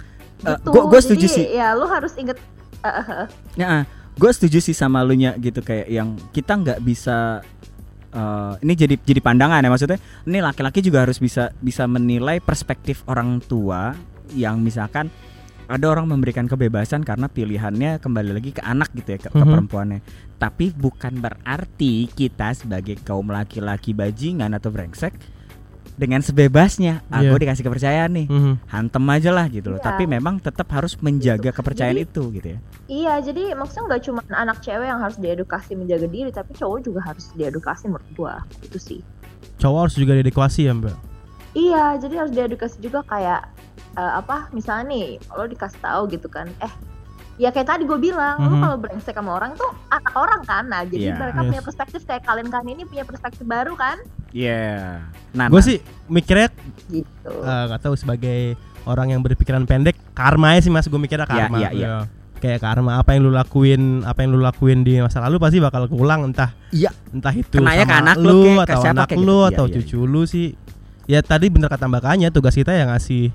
[0.42, 0.90] betul.
[0.90, 2.36] gue setuju Jadi, sih ya lu harus inget
[2.82, 6.78] eh, eh, eh, ya gue setuju sih sama lu nya gitu kayak yang kita nggak
[6.82, 7.40] bisa
[8.12, 13.06] eh, ini jadi jadi pandangan ya maksudnya ini laki-laki juga harus bisa bisa menilai perspektif
[13.08, 13.96] orang tua
[14.34, 15.08] yang misalkan
[15.66, 19.48] ada orang memberikan kebebasan karena pilihannya kembali lagi ke anak gitu ya ke, ke Mhm.
[19.48, 20.00] perempuannya
[20.36, 25.14] tapi bukan berarti kita sebagai kaum laki-laki bajingan atau brengsek
[25.92, 28.54] dengan sebebasnya aku dikasih kepercayaan nih Mhm.
[28.66, 29.86] hantem aja lah gitu loh Iya.
[29.86, 34.20] tapi memang tetap harus menjaga kepercayaan Jadi- itu gitu ya iya jadi maksudnya nggak cuma
[34.30, 38.78] anak cewek yang harus diedukasi menjaga diri tapi cowok juga harus diedukasi menurut gua itu
[38.78, 39.00] sih
[39.58, 40.96] Cowok harus juga dedikasi ya Mbak.
[41.52, 43.46] Iya, jadi harus diedukasi juga kayak
[43.92, 44.48] eh, apa?
[44.50, 46.72] Misalnya nih, lo dikasih tahu gitu kan, eh
[47.36, 48.60] ya kayak tadi gue bilang, lo Mhm.
[48.60, 51.18] kalau brengsek sama orang tuh anak orang kan, nah jadi Iya.
[51.18, 51.48] mereka Yes.
[51.48, 53.98] punya perspektif kayak kalian kalian ini punya perspektif baru kan,
[54.32, 54.96] Iya.
[55.30, 55.66] Nah, Gue nah.
[55.66, 56.48] sih mikirnya
[56.88, 57.32] gitu.
[57.36, 61.32] eh, nggak tahu sebagai orang yang berpikiran pendek karma ya sih mas gue mikirnya Iya,
[61.38, 61.84] karma iya, iya.
[61.84, 61.94] Ya.
[62.38, 65.86] kayak karma apa yang lu lakuin apa yang lu lakuin di masa lalu pasti bakal
[65.86, 66.90] keulang entah Iya.
[67.08, 69.30] entah itu Kenanya ke sama anak lu ke atau siapa anak lu gitu.
[69.36, 70.46] Iya, atau iya, cucu lu sih
[71.06, 73.30] ya tadi bener kata mbak Kanya tugas kita ya ngasih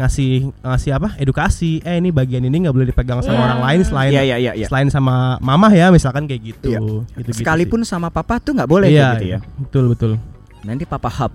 [0.00, 3.44] ngasih ngasih apa edukasi eh ini bagian ini nggak boleh dipegang sama Iya.
[3.44, 4.66] orang lain selain Iya, iya, iya, iya.
[4.66, 6.80] selain sama mamah ya misalkan kayak gitu Iya.
[7.14, 7.44] Gitu-gitu sih.
[7.44, 9.38] Sekalipun sama papa tuh nggak boleh iya, kayak gitu ya.
[9.58, 10.12] betul betul
[10.60, 11.32] Nanti papa hub.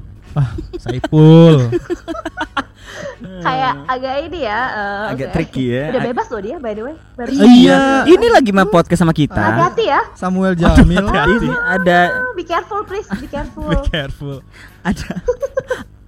[0.76, 1.58] Saipul
[3.42, 5.34] kayak agak ini ya, eh, Agak oke.
[5.34, 5.84] tricky ya.
[5.90, 6.96] Udah bebas loh dia by the way.
[7.16, 7.80] Baru Iya.
[8.04, 9.38] Ini lagi mah podcast sama kita.
[9.38, 10.02] Hati-hati ya.
[10.14, 11.06] Samuel Jamil.
[11.06, 13.66] Ini ada Oh, Be careful please, be careful.
[13.66, 14.36] be careful
[14.82, 15.10] ada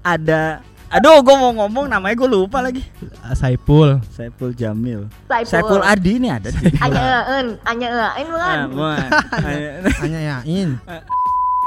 [0.03, 0.41] ada
[0.88, 2.80] Aduh, gue mau ngomong namanya gue lupa lagi.
[3.19, 5.12] Ah, Saipul Saiful Jamil.
[5.28, 5.52] Saiful.
[5.52, 6.47] Saiful Adi ini ada.
[6.47, 7.04] di- Anya
[7.36, 9.08] en, anya en Ah, bukan.
[10.08, 10.69] yain.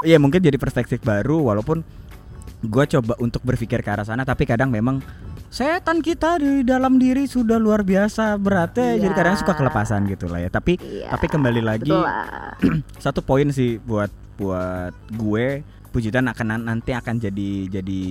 [0.01, 1.85] Iya mungkin jadi perspektif baru walaupun
[2.61, 5.05] gue coba untuk berpikir ke arah sana tapi kadang memang
[5.47, 9.01] setan kita di dalam diri sudah luar biasa beratnya Iya.
[9.03, 11.93] jadi kadang suka kelepasan gitu lah ya tapi Iya, tapi kembali lagi
[13.05, 18.03] satu poin sih buat buat gue pujitan akan nanti akan jadi jadi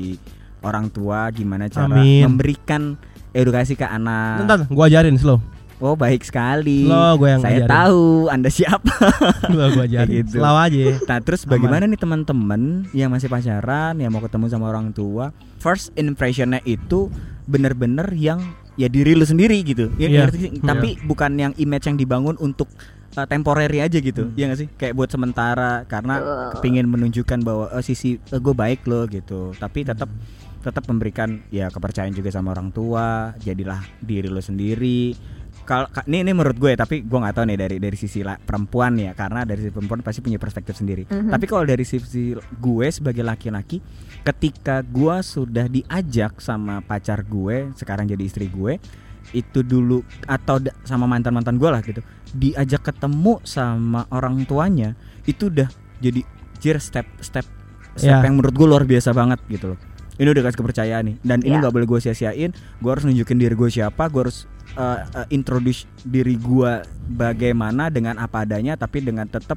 [0.62, 2.26] orang tua gimana cara Amin.
[2.28, 2.96] memberikan
[3.32, 5.40] edukasi ke anak Ntar gua ajarin slow
[5.80, 6.84] Oh baik sekali.
[6.84, 7.72] Lo gue yang Saya ajarin.
[7.72, 8.92] tahu Anda siapa.
[9.56, 10.28] Lo gue ajarin.
[10.28, 10.36] Gitu.
[10.36, 10.84] Selalu aja.
[11.08, 11.52] Nah terus Aman.
[11.56, 15.32] bagaimana nih teman-teman yang masih pacaran, yang mau ketemu sama orang tua,
[15.64, 17.08] first impressionnya itu
[17.48, 18.44] bener-bener yang
[18.76, 19.88] ya diri lu sendiri gitu.
[19.96, 20.20] Ya, Iya.
[20.28, 20.52] ngerti sih?
[20.60, 22.68] Tapi bukan yang image yang dibangun untuk
[23.16, 24.36] uh, temporary aja gitu.
[24.36, 24.68] Iya gak sih?
[24.76, 26.48] Kayak buat sementara karena Betul.
[26.60, 29.56] kepingin menunjukkan bahwa oh, sisi gue baik loh gitu.
[29.56, 30.12] Tapi tetap
[30.60, 33.34] tetap memberikan ya kepercayaan juga sama orang tua.
[33.38, 35.16] Jadilah diri lu sendiri.
[35.60, 38.38] Kalau ka- ini ini menurut gue tapi gue nggak tahu nih dari dari sisi la-
[38.38, 41.06] perempuan ya karena dari sisi perempuan pasti punya perspektif sendiri.
[41.06, 41.30] Mhm.
[41.30, 43.78] Tapi kalau dari sisi gue sebagai laki-laki,
[44.20, 48.82] ketika gue sudah diajak sama pacar gue, sekarang jadi istri gue,
[49.30, 55.54] itu dulu atau sama mantan mantan gue lah gitu, diajak ketemu sama orang tuanya, itu
[55.54, 55.70] udah
[56.00, 56.26] jadi
[56.58, 57.46] jir step step
[57.94, 58.26] step Ya.
[58.26, 59.80] yang menurut gue luar biasa banget gitu loh.
[60.20, 61.60] Ini udah kasih kepercayaan nih, dan ini Ya.
[61.60, 62.52] nggak boleh gue sia-siain.
[62.78, 66.72] Gue harus nunjukin diri gue siapa, gue harus uh, uh, introduce diri gue
[67.10, 69.56] bagaimana dengan apa adanya, tapi dengan tetap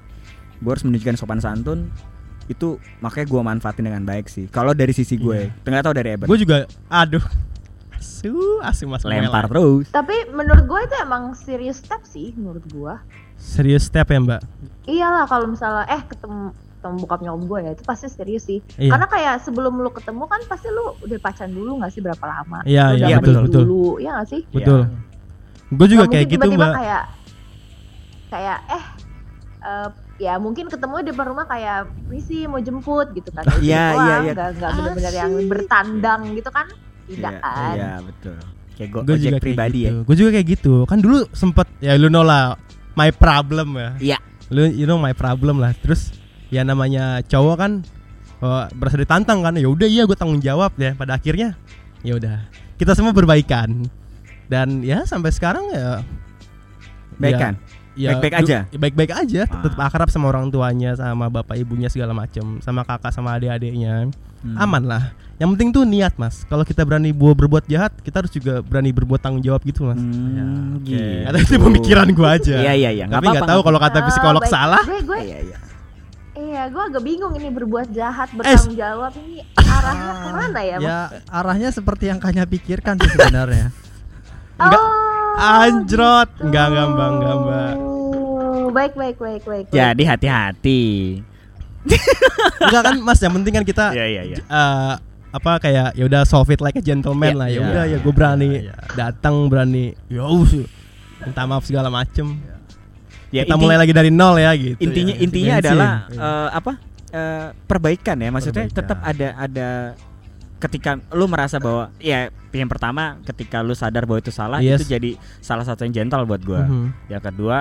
[0.57, 1.91] gue harus menunjukkan sopan santun
[2.45, 5.63] itu makanya gue manfaatin dengan baik sih kalau dari sisi gue Iya.
[5.65, 7.23] nggak tahu dari Eben Gue juga aduh.
[7.99, 9.47] Su, asyik mas lempar Mela.
[9.49, 12.95] terus Tapi menurut gue itu emang serius step sih menurut gue.
[13.35, 14.43] Serius step ya, Mbak.
[14.87, 16.51] Iyalah kalau misalnya eh ketemu
[16.83, 18.59] ketemu bokap nyokap gue ya itu pasti serius sih.
[18.75, 18.91] Iya.
[18.91, 22.59] Karena kayak sebelum lu ketemu kan pasti lu udah pacaran dulu nggak sih berapa lama?
[22.67, 23.63] Iya, Lu iya, udah betul, betul.
[23.63, 24.41] dulu, ya nggak sih?
[24.51, 24.81] Betul.
[24.83, 24.99] Iya.
[25.73, 26.75] Gue juga kayak gitu, tiba-tiba Mbak.
[26.77, 27.03] kayak
[28.29, 28.85] kayak eh
[29.63, 34.03] eh, ya mungkin ketemu di depan rumah kayak misi mau jemput gitu kan Iya, Gitu
[34.03, 34.33] iya, iya.
[34.53, 36.67] nggak benar-benar yang bertandang gitu kan
[37.07, 38.37] tidak Iya, kan iya betul
[38.73, 39.99] kayak gue ojek juga pribadi kayak gitu.
[40.03, 40.75] Gue juga kayak gitu.
[40.89, 42.57] Kan dulu sempet ya lu know lah
[42.97, 43.91] my problem ya.
[44.01, 44.19] Iya.
[44.49, 45.77] Lu you know my problem lah.
[45.77, 46.09] Terus
[46.53, 47.73] ya namanya cowok kan
[48.39, 49.57] oh, berasa ditantang kan.
[49.57, 50.93] Ya udah iya gue tanggung jawab ya.
[50.93, 51.57] Pada akhirnya
[52.01, 52.45] ya udah
[52.77, 53.89] kita semua berbaikan.
[54.45, 56.05] Dan ya sampai sekarang ya
[57.13, 57.55] ya baik kan
[57.93, 58.59] ya, Baik-baik aja?
[58.67, 59.87] ya baik-baik aja tetap Ah.
[59.87, 64.09] akrab sama orang tuanya sama bapak ibunya segala macem sama kakak sama adik-adiknya
[64.41, 64.59] Hmm.
[64.59, 65.03] aman lah
[65.37, 68.91] yang penting tuh niat mas kalau kita berani bu- berbuat jahat kita harus juga berani
[68.91, 70.89] berbuat tanggung jawab gitu mas Hmm, oke.
[70.89, 71.29] gitu.
[71.29, 74.51] atau itu pemikiran gua aja iya iya iya tapi nggak tahu kalau kata psikolog baik.
[74.51, 75.57] salah gue gue iya iya
[76.39, 79.13] iya gue agak bingung ini berbuat jahat bertanggung jawab.
[79.17, 83.69] Ini arahnya ke mana ya, Ya arahnya seperti yang Kanya pikirkan sih sebenarnya.
[84.63, 84.81] enggak.
[84.81, 86.29] Oh, anjrot.
[86.37, 86.45] gitu.
[86.49, 87.73] enggak mbak enggak mbak
[88.73, 90.83] baik baik baik baik jadi hati-hati.
[92.63, 94.39] Enggak kan mas yang penting kan kita iya iya iya.
[94.39, 94.95] eh,
[95.35, 97.49] apa kayak ya udah solve it like a gentleman Iya, lah.
[97.49, 98.75] Ya iya, udah ya iya, gue berani iya.
[98.95, 100.25] datang berani ya
[101.27, 102.39] minta maaf segala macem
[103.33, 105.19] ya kita inti- mulai lagi dari nol ya gitu intinya ya.
[105.19, 105.65] intinya Bensin.
[105.67, 106.21] adalah Iya.
[106.21, 106.73] eh, apa
[107.11, 108.79] eh, perbaikan ya maksudnya Perbaikan.
[108.79, 109.69] tetap ada ada
[110.59, 112.19] ketika lu merasa bahwa ya
[112.51, 114.79] yang pertama ketika lu sadar bahwa itu salah Yes.
[114.79, 117.09] itu jadi salah satu yang gentle buat gua Mhm.
[117.09, 117.59] yang kedua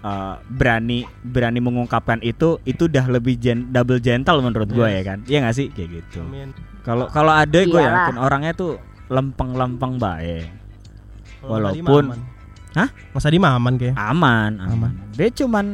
[0.00, 4.96] eh, berani berani mengungkapkan itu itu udah lebih gen- double gentle menurut gua Yes.
[4.96, 6.20] ya kan iya gak sih kayak gitu
[6.80, 10.48] kalau kalau ada gue yakin orangnya tuh lempeng-lempeng baik
[11.40, 12.16] Walaupun-.
[12.72, 12.88] Hah?
[13.10, 14.90] Mas Adi mah aman kayak aman aman, Aman.
[15.10, 15.66] dia cuman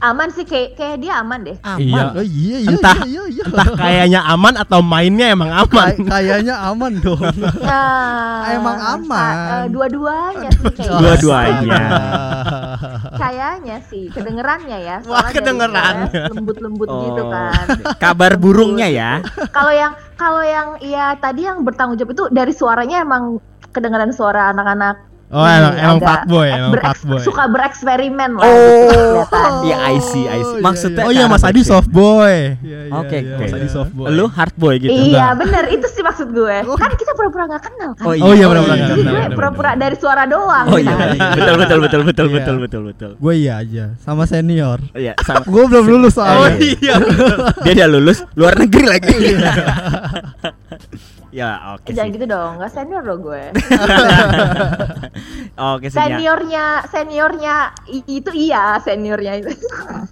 [0.00, 2.04] aman sih kayak kayak dia aman deh aman Iya.
[2.10, 3.44] Oh iya iya Entah- iya iya.
[3.44, 7.22] entah kayaknya aman atau mainnya emang aman Kay- kayaknya aman dong.
[7.62, 7.86] Ya,
[8.58, 9.34] Emang aman.
[9.54, 10.98] eh, dua-duanya sih kayaknya.
[10.98, 11.80] Dua-duanya.
[13.14, 14.96] Kayaknya sih, kedengerannya ya.
[15.04, 16.10] Wah, kedengerannya.
[16.10, 17.00] suaranya Lembut-lembut Oh.
[17.04, 17.64] gitu kan.
[18.02, 19.10] kabar burungnya ya
[19.52, 23.38] Kalau yang kalau yang ya tadi yang bertanggung jawab itu dari suaranya emang
[23.70, 25.11] kedengeran suara anak-anak.
[25.32, 28.44] Oh ini emang emang agak fuckboy ek- emang fuckboy Suka bereksperimen lah.
[28.44, 28.52] Oh.
[28.52, 29.50] gitu kelihatan.
[29.64, 32.78] ya I see I see Oh, iya, maksudnya oh iya Mas Adi soft boy Iya,
[32.84, 33.36] iya, Oke, iya.
[33.38, 33.72] Mas Adi iya.
[33.72, 36.56] soft boy lu hard boy gitu Iya bener itu sih maksud gue.
[36.74, 38.04] Kan kita pura-pura gak kenal kan.
[38.04, 40.66] oh iya, Oh iya, iya, nggak Jadi kenal, pura-pura dari suara doang.
[40.66, 41.08] oh iya kan.
[41.36, 42.34] betul betul betul betul Iya.
[42.34, 44.78] betul betul betul Gue iya aja sama senior.
[44.92, 46.60] iya sama Gue belum lulus oh soalnya.
[46.60, 46.94] iya
[47.62, 49.16] dia udah lulus luar negeri lagi
[51.32, 53.42] ya oke Jangan sih gitu dong, gak senior loh gue.
[55.72, 56.04] oke sih ya.
[56.04, 57.56] Seniornya, seniornya
[57.88, 59.50] itu iya seniornya itu.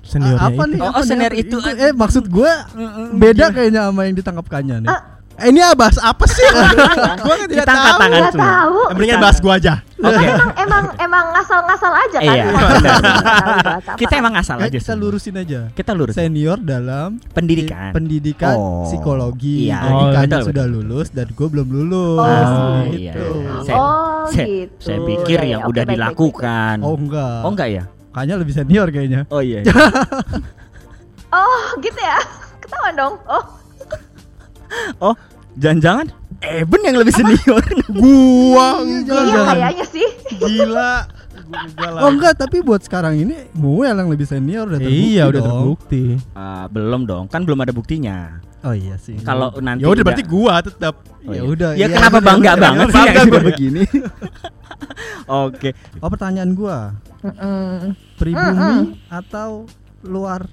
[0.01, 0.71] seniornya apa itu.
[0.73, 0.81] nih?
[0.81, 1.43] Oh, apa senior apa?
[1.45, 1.57] itu.
[1.77, 2.53] eh maksud gue
[3.15, 4.89] beda kayaknya sama yang ditangkap Kanya nih.
[5.41, 6.45] Eh, ini ah, bahas apa sih
[7.19, 8.77] gua kan tidak Kita tahu tangan tahu.
[8.79, 12.29] Eh, mendingan bahas gua aja oke Emang emang emang ngasal-ngasal aja kan.
[12.31, 12.45] Iya,
[13.97, 15.61] kita emang asal Kayak aja kita lurusin aja.
[15.71, 18.85] kita lurus Senior dalam pendidikan pendidikan Oh.
[18.85, 19.67] psikologi.
[19.67, 19.81] Iya.
[19.81, 22.21] Jadi Oh, betul, sudah lulus dan gue belum lulus.
[22.21, 23.13] Oh, iya.
[23.13, 23.27] gitu.
[23.63, 24.77] Saya- oh saya- gitu.
[24.79, 27.41] saya pikir Ya, ya, yang udah dilakukan Oh enggak.
[27.41, 29.25] oh enggak ya Kanya lebih senior kayaknya.
[29.27, 29.65] oh iya
[31.33, 32.19] Oh gitu ya.
[32.59, 33.15] Ketahuan dong.
[33.25, 33.45] Oh
[34.99, 35.15] oh
[35.57, 36.09] jangan-jangan
[36.41, 37.61] Eben yang lebih senior
[38.01, 40.09] gua Iya, enggak iya kayaknya sih.
[40.41, 40.93] gila
[41.51, 42.01] Gua lah.
[42.01, 45.51] Oh enggak, tapi buat sekarang ini gue yang lebih senior udah terbukti Iya udah dong.
[45.51, 46.05] terbukti.
[46.33, 48.39] Ah, belum dong, kan belum ada buktinya.
[48.63, 49.19] Oh iya sih.
[49.21, 50.95] Kalau nanti Ya udah berarti gua tetap.
[51.27, 51.43] Oh, ya iya.
[51.43, 51.71] udah.
[51.75, 53.83] Ya iya, kenapa bangga banget sih bangga yang sudah begini.
[55.27, 55.71] Oke.
[55.99, 56.79] Oh pertanyaan gua,
[58.17, 59.67] pribumi atau
[60.01, 60.47] luar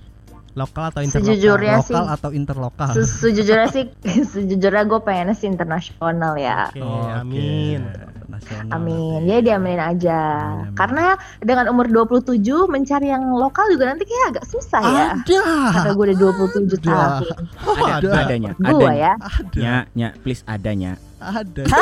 [0.57, 1.37] Lokal atau internasional?
[1.37, 2.89] Sejujurnya sih, lokal atau interlokal?
[2.91, 3.83] se- sejujurnya sih,
[4.33, 6.67] sejujurnya gue pengennya sih internasional ya.
[6.67, 7.81] Oke, Oke, amin.
[8.27, 8.69] Nasional.
[8.71, 9.19] Amin.
[9.23, 10.19] Ya diaminin aja.
[10.19, 10.75] Amin, amin.
[10.75, 11.05] Karena
[11.39, 15.05] dengan umur 27 mencari yang lokal juga nanti kayak agak susah ya.
[15.15, 15.41] Ada.
[15.71, 16.81] Karena gue udah 27 Ada.
[16.83, 17.23] tahun.
[17.63, 18.09] Oh, Ada, ada.
[18.19, 19.13] adanya, Gue ya.
[19.15, 19.55] Ada.
[19.55, 20.97] Nya, nya, please adanya.
[21.17, 21.63] Ada.
[21.65, 21.81] ya.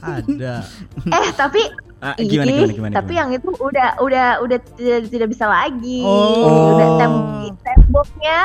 [0.00, 0.54] ada.
[1.16, 1.60] Eh tapi
[1.96, 3.20] Ah, ih, gimana, gimana, gimana, tapi gimana?
[3.24, 6.04] yang itu udah udah udah tidak, tidak bisa lagi.
[6.04, 6.76] Oh.
[6.76, 7.24] Udah tem-
[7.86, 8.38] temboknya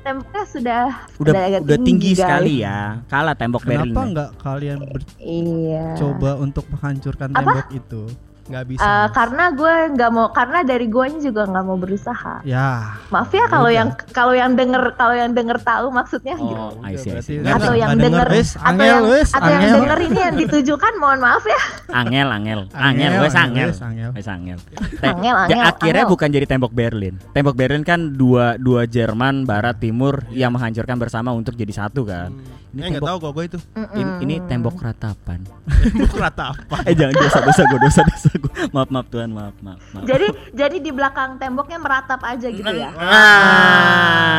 [0.00, 0.82] temboknya sudah
[1.22, 2.20] udah agak udah tinggi guys.
[2.20, 3.04] sekali ya.
[3.06, 3.92] Kalah tembok Berlin.
[3.92, 4.78] Kenapa nggak kalian
[5.20, 5.84] Iya.
[5.94, 7.38] mencoba untuk menghancurkan Apa?
[7.38, 8.02] tembok itu?
[8.46, 8.82] Nggak bisa.
[8.82, 12.40] Eh, karena gue nggak mau karena dari guanya juga nggak mau berusaha.
[12.42, 12.96] Ya.
[13.10, 16.56] Maaf ya kalau yang kalau yang denger kalau yang denger tahu maksudnya gitu.
[16.56, 17.38] Oh, I see, I see.
[17.40, 18.28] Nggak, atau yang denger denger.
[18.30, 21.62] Wes, atau angel, yang wes, atau yang denger ini yang ditujukan mohon maaf ya.
[21.90, 23.68] Angel, angel, angel, wes angel.
[23.70, 24.10] wes, angel.
[24.14, 24.58] Wes angel.
[25.10, 26.12] Angel, ja- angel, akhirnya angel.
[26.14, 27.14] bukan jadi tembok Berlin.
[27.32, 32.30] Tembok Berlin kan dua dua Jerman barat timur yang menghancurkan bersama untuk jadi satu kan.
[32.70, 33.58] Ini nggak tembok tahu kok gue itu.
[33.92, 35.40] ini, ini tembok ratapan.
[35.66, 36.76] Tembok rata apa?
[36.88, 38.52] eh jangan dosa dosa gue dosa dosa gue.
[38.70, 39.80] Maaf maaf Tuhan maaf maaf.
[39.90, 40.04] maaf.
[40.06, 42.94] Jadi jadi di belakang temboknya meratap aja gitu ya.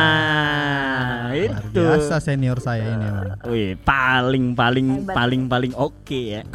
[0.02, 1.80] Ah, Luar itu.
[1.80, 3.36] Biasa senior saya ini emang.
[3.48, 5.14] Wih, paling paling Hebat.
[5.14, 6.42] paling paling oke ya.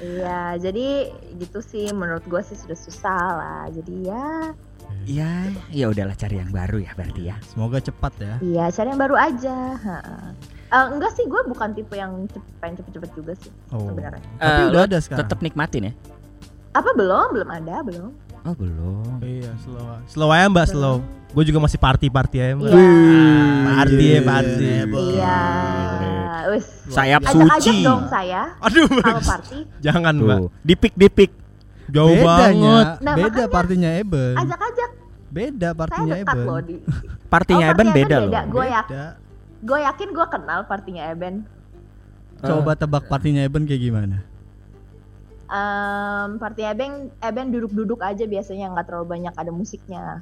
[0.00, 0.88] Iya, jadi
[1.36, 3.62] gitu sih menurut gue sih sudah susah lah.
[3.70, 4.52] Jadi ya,
[5.04, 7.36] Ya, ya udahlah cari yang baru ya berarti ya.
[7.44, 8.34] Semoga cepat ya.
[8.40, 9.56] iya cari yang baru aja.
[9.76, 9.96] Ha.
[10.74, 12.26] Eh, enggak sih, gue bukan tipe yang
[12.58, 13.86] pengen cepet-cepet juga sih Oh.
[13.86, 14.18] sebenarnya.
[14.34, 15.20] Tapi Eh, udah ada sekarang.
[15.22, 15.92] Tetap nikmatin ya.
[16.72, 17.26] Apa belum?
[17.30, 18.10] Belum ada, belum.
[18.42, 19.22] Oh, belum.
[19.22, 19.86] Iya, slow.
[20.04, 20.98] Slow aja Mbak, slow.
[21.30, 22.68] Gue juga masih party-party aja Mbak.
[22.68, 22.90] Iya.
[23.64, 24.66] Party ya, party.
[25.14, 25.40] Iya.
[26.46, 26.66] Wis.
[26.86, 27.76] Sayap Ajak-ajak suci.
[27.80, 29.58] dong saya Aduh, kalau party.
[29.80, 30.38] jangan Mbak.
[30.60, 31.30] Dipik dipik.
[31.86, 32.52] Jauh banget.
[32.52, 34.34] Bedanya, Nah, beda makanya- partinya Eben.
[34.34, 34.90] Ajak-ajak.
[35.30, 36.38] Beda Saya partinya Eben.
[36.44, 36.74] loh di.
[37.26, 38.16] Partinya Oh, Eben beda beda.
[38.20, 38.30] loh.
[38.50, 39.04] Gue ya, Beda.
[39.64, 41.48] Gue yakin gue kenal partinya Eben.
[42.38, 44.20] Coba tebak partinya Eben kayak gimana?
[45.46, 50.20] Em, party Eben, Eben duduk-duduk aja biasanya nggak terlalu banyak ada musiknya.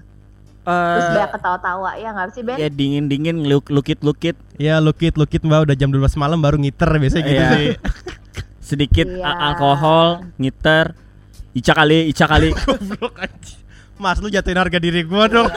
[0.62, 2.54] Terus Eh, banyak ketawa-tawa ya nggak sih Ben?
[2.54, 6.54] ya dingin dingin luk lukit lukit Ya lukit lukit Mbak udah jam 12 malam baru
[6.54, 7.48] ngiter biasanya gitu Iya.
[7.50, 7.68] sih.
[8.70, 10.94] sedikit a- alkohol ngiter
[11.52, 12.54] Ica kali, Ica kali.
[12.62, 13.12] Goblok.
[13.98, 15.50] Mas lu jatuhin harga diri gua dong.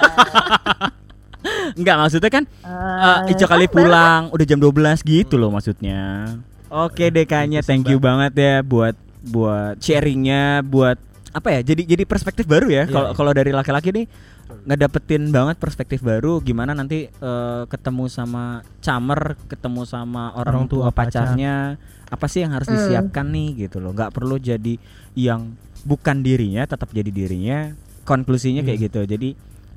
[1.74, 6.30] Enggak maksudnya kan eh, Ica kali pulang udah jam 12 gitu loh maksudnya.
[6.70, 8.94] Oke deh kayaknya thank you banget ya buat
[9.26, 11.02] buat sharingnya buat
[11.32, 13.16] apa ya jadi jadi perspektif baru ya Iya, kalau iya.
[13.18, 14.06] kalau dari laki-laki nih
[14.66, 20.66] nggak dapetin banget perspektif baru gimana nanti eh, ketemu sama camer ketemu sama orang, Orang
[20.70, 22.78] tua tua, pacarnya apa sih yang harus Hmm.
[22.78, 24.78] disiapkan nih gitu loh nggak perlu jadi
[25.14, 27.74] yang bukan dirinya tetap jadi dirinya
[28.06, 28.88] konklusinya kayak Hmm.
[28.88, 29.30] gitu jadi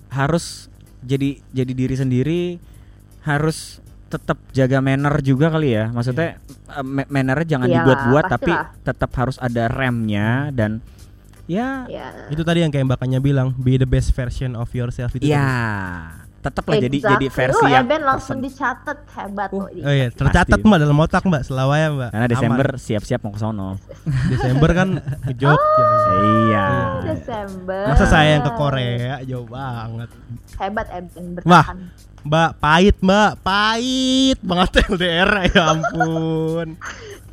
[0.09, 0.68] harus
[1.09, 2.40] jadi jadi diri sendiri
[3.24, 6.36] harus tetap jaga manner juga kali ya maksudnya
[6.68, 8.52] eh, ma- mannernya jangan Iyalah, dibuat-buat tapi
[8.82, 10.84] tetap harus ada remnya dan
[11.48, 12.28] ya Ya.
[12.28, 15.24] itu tadi yang kayak mbakanya bilang, be the best version of yourself itu.
[15.24, 16.28] ya tadi.
[16.39, 17.14] Tetaplah jadi Exactly.
[17.14, 19.74] jadi versi Oh, yang Eben langsung dicatat hebat Oh, kok.
[19.74, 20.59] Oh iya, tercatat.
[20.59, 22.09] Mbak dalam otak Mbak, selalu ya Mbak.
[22.09, 22.30] karena Aman.
[22.30, 23.68] Desember siap-siap mau ke sono
[24.32, 24.89] Desember kan
[25.20, 25.84] ke Jogja.
[26.47, 26.66] iya
[27.05, 27.84] Desember.
[27.89, 30.09] Masa saya yang ke Korea jauh banget.
[30.57, 31.11] Hebat Eben
[31.43, 31.66] Wah.
[31.66, 31.78] bertahan.
[32.20, 36.68] Mbak, pahit Mbak, pahit banget LDR ya ampun.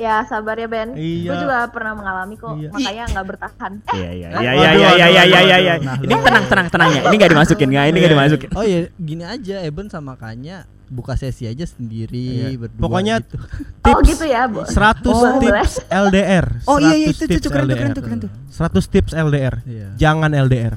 [0.00, 0.96] Ya sabar ya Ben.
[0.96, 1.28] Iya.
[1.28, 2.56] Gue juga pernah mengalami kok.
[2.56, 2.68] Iya.
[2.72, 3.72] Makanya nggak bertahan.
[3.84, 5.74] Eh, iya iya Aduh, iya iya iya iya iya iya iya.
[5.78, 8.64] Nah, ini tenang tenang tenang ya ini nggak dimasukin nggak ini nggak Iya, dimasukin Oh
[8.64, 12.58] ya, gini aja Eben sama Kanya buka sesi aja sendiri Iya.
[12.58, 13.36] berdua Pokoknya gitu.
[13.86, 14.60] oh tips gitu ya, Bu.
[14.64, 15.62] 100 Oh, boleh.
[15.62, 16.46] tips LDR.
[16.64, 18.30] Oh, iya, iya, 100 itu, itu, keren tuh, keren tuh, keren tuh.
[18.50, 19.54] 100 tips LDR.
[19.62, 19.86] Iya.
[19.94, 20.74] Jangan LDR.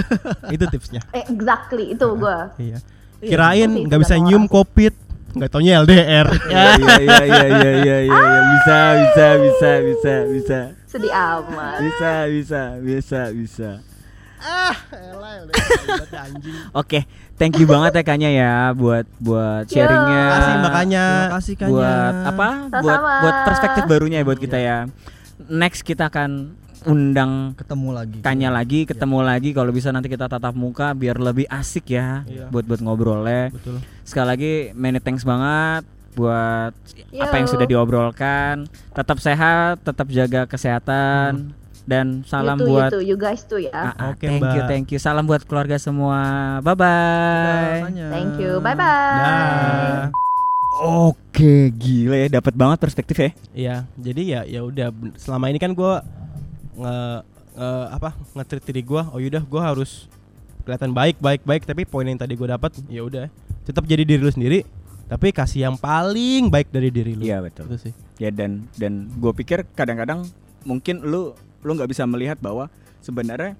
[0.54, 1.00] Itu tipsnya.
[1.10, 2.38] Eh, exactly itu gue.
[2.58, 2.78] Iya.
[3.16, 4.92] Iya, Kirain nggak bisa nyium covid,
[5.36, 6.26] nggak taunya LDR.
[6.50, 10.58] iya iya iya iya iya iya iya bisa bisa bisa bisa bisa
[10.88, 11.76] Sedih amat.
[11.84, 13.70] bisa bisa bisa bisa
[14.40, 16.56] ah, elah LDR anjing.
[16.72, 17.04] Oke,
[17.36, 20.22] thank you banget ya Kanya ya buat buat sharingnya.
[20.24, 21.04] Terima kasih makanya.
[21.04, 21.72] Terima kasih Kanya.
[21.72, 22.48] Buat apa?
[22.80, 24.78] Buat buat perspektif barunya ya buat kita ya.
[25.50, 28.18] Next kita akan undang Ketemu lagi.
[28.20, 32.52] Kanya lagi, ketemu lagi kalau bisa nanti kita tatap muka biar lebih asik ya Iya.
[32.52, 33.54] buat buat ngobrolnya.
[33.54, 33.80] Betul.
[34.04, 36.72] Sekali lagi many thanks banget buat
[37.20, 37.52] apa yang Yo.
[37.52, 38.68] sudah diobrolkan.
[38.92, 41.52] Tetap sehat, tetap jaga kesehatan.
[41.86, 43.70] dan salam you too, buat you, too, you guys too ya.
[43.70, 44.98] Ah, ah, Oke, thank you, thank you.
[44.98, 46.18] Salam buat keluarga semua.
[46.58, 47.86] Bye bye.
[48.10, 48.58] Thank you.
[48.58, 50.10] Bye bye.
[50.82, 53.30] Oke, gila ya, dapat banget perspektif ya.
[53.54, 56.02] Iya, jadi ya ya udah selama ini kan gua
[56.76, 56.96] nge,
[57.56, 60.06] nge- apa nge-treat diri gua, oh yaudah gua harus
[60.62, 63.30] kelihatan baik baik baik tapi poin yang tadi gua dapat ya udah
[63.62, 64.66] tetap jadi diri lu sendiri
[65.06, 67.22] tapi kasih yang paling baik dari diri lu.
[67.22, 67.70] Iya betul.
[67.70, 67.92] Itu sih.
[68.18, 70.26] Ya dan dan gue pikir kadang-kadang
[70.66, 71.30] mungkin lu
[71.62, 72.66] lu nggak bisa melihat bahwa
[73.06, 73.54] sebenarnya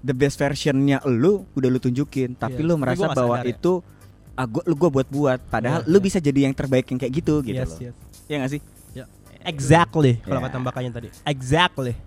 [0.00, 3.52] the best versionnya lu udah lu tunjukin, tapi Iya, lu tapi merasa nggak bahwa ya.
[3.52, 3.72] itu
[4.40, 5.40] ah gua, lu gua buat buat.
[5.52, 6.04] Padahal Iya, lu iya.
[6.08, 7.92] bisa jadi yang terbaik yang kayak gitu gitu yes, loh.
[7.92, 7.96] yes.
[8.26, 8.60] Iya gak sih?
[9.46, 10.46] Exactly kalau Ya.
[10.50, 11.08] kata mbakanya tadi.
[11.22, 11.94] Exactly.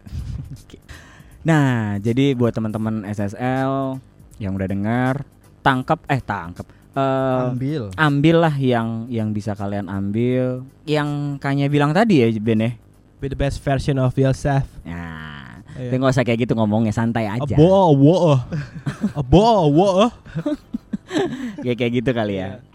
[1.40, 3.96] Nah, jadi buat teman-teman SSL
[4.38, 5.24] yang udah dengar,
[5.62, 6.68] tangkap eh tangkap.
[6.92, 7.84] Eh Ambil.
[7.96, 10.68] ambillah yang yang bisa kalian ambil.
[10.84, 12.72] Yang kayaknya bilang tadi ya Ben ya.
[13.20, 14.68] Be the best version of yourself.
[14.84, 17.56] Nah, tapi nggak usah kayak gitu ngomongnya santai aja.
[17.56, 18.14] Abo, abo,
[19.20, 19.88] abo, abo.
[21.64, 22.60] kayak kayak gitu kali ya.
[22.60, 22.69] Iya.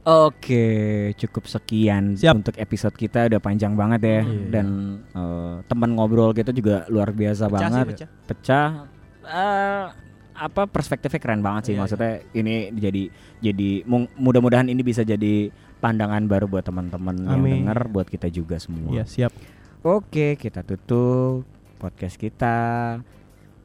[0.00, 0.66] Oke,
[1.14, 2.32] cukup sekian Siap.
[2.34, 4.48] untuk episode kita udah panjang banget ya Iya.
[4.50, 4.66] dan
[5.12, 7.86] eh, teman ngobrol kita juga luar biasa Pecah sih, banget.
[7.92, 8.08] pecah.
[8.24, 8.68] Pecah.
[9.22, 9.84] Eh,
[10.32, 13.02] apa perspektifnya keren banget sih Iya, maksudnya ini jadi
[13.38, 13.68] jadi
[14.16, 17.52] mudah-mudahan ini bisa jadi pandangan baru buat teman-teman yang Amin.
[17.60, 18.88] denger buat kita juga semua.
[18.90, 19.32] Iya, siap.
[19.80, 21.44] Oke, kita tutup
[21.76, 22.56] podcast kita.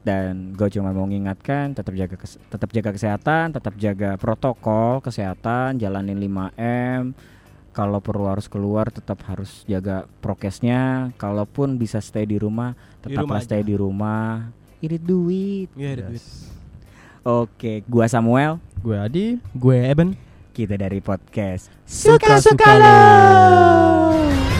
[0.05, 5.75] Dan gue cuma mau mengingatkan tetap jaga kes- tetap jaga kesehatan, tetap jaga protokol kesehatan,
[5.75, 7.17] jalanin 5M.
[7.73, 11.09] Kalau perlu harus keluar tetap harus jaga prokesnya.
[11.15, 13.67] Kalaupun bisa stay di rumah, Di tetaplah rumah stay aja.
[13.67, 14.29] di rumah.
[14.79, 15.67] Irit duit.
[15.73, 16.23] Iya, ada duit.
[17.25, 19.27] Oke, gua Samuel, Gue Adi.
[19.51, 20.13] Gue Eben.
[20.53, 24.54] kita dari podcast Suka-suka lo.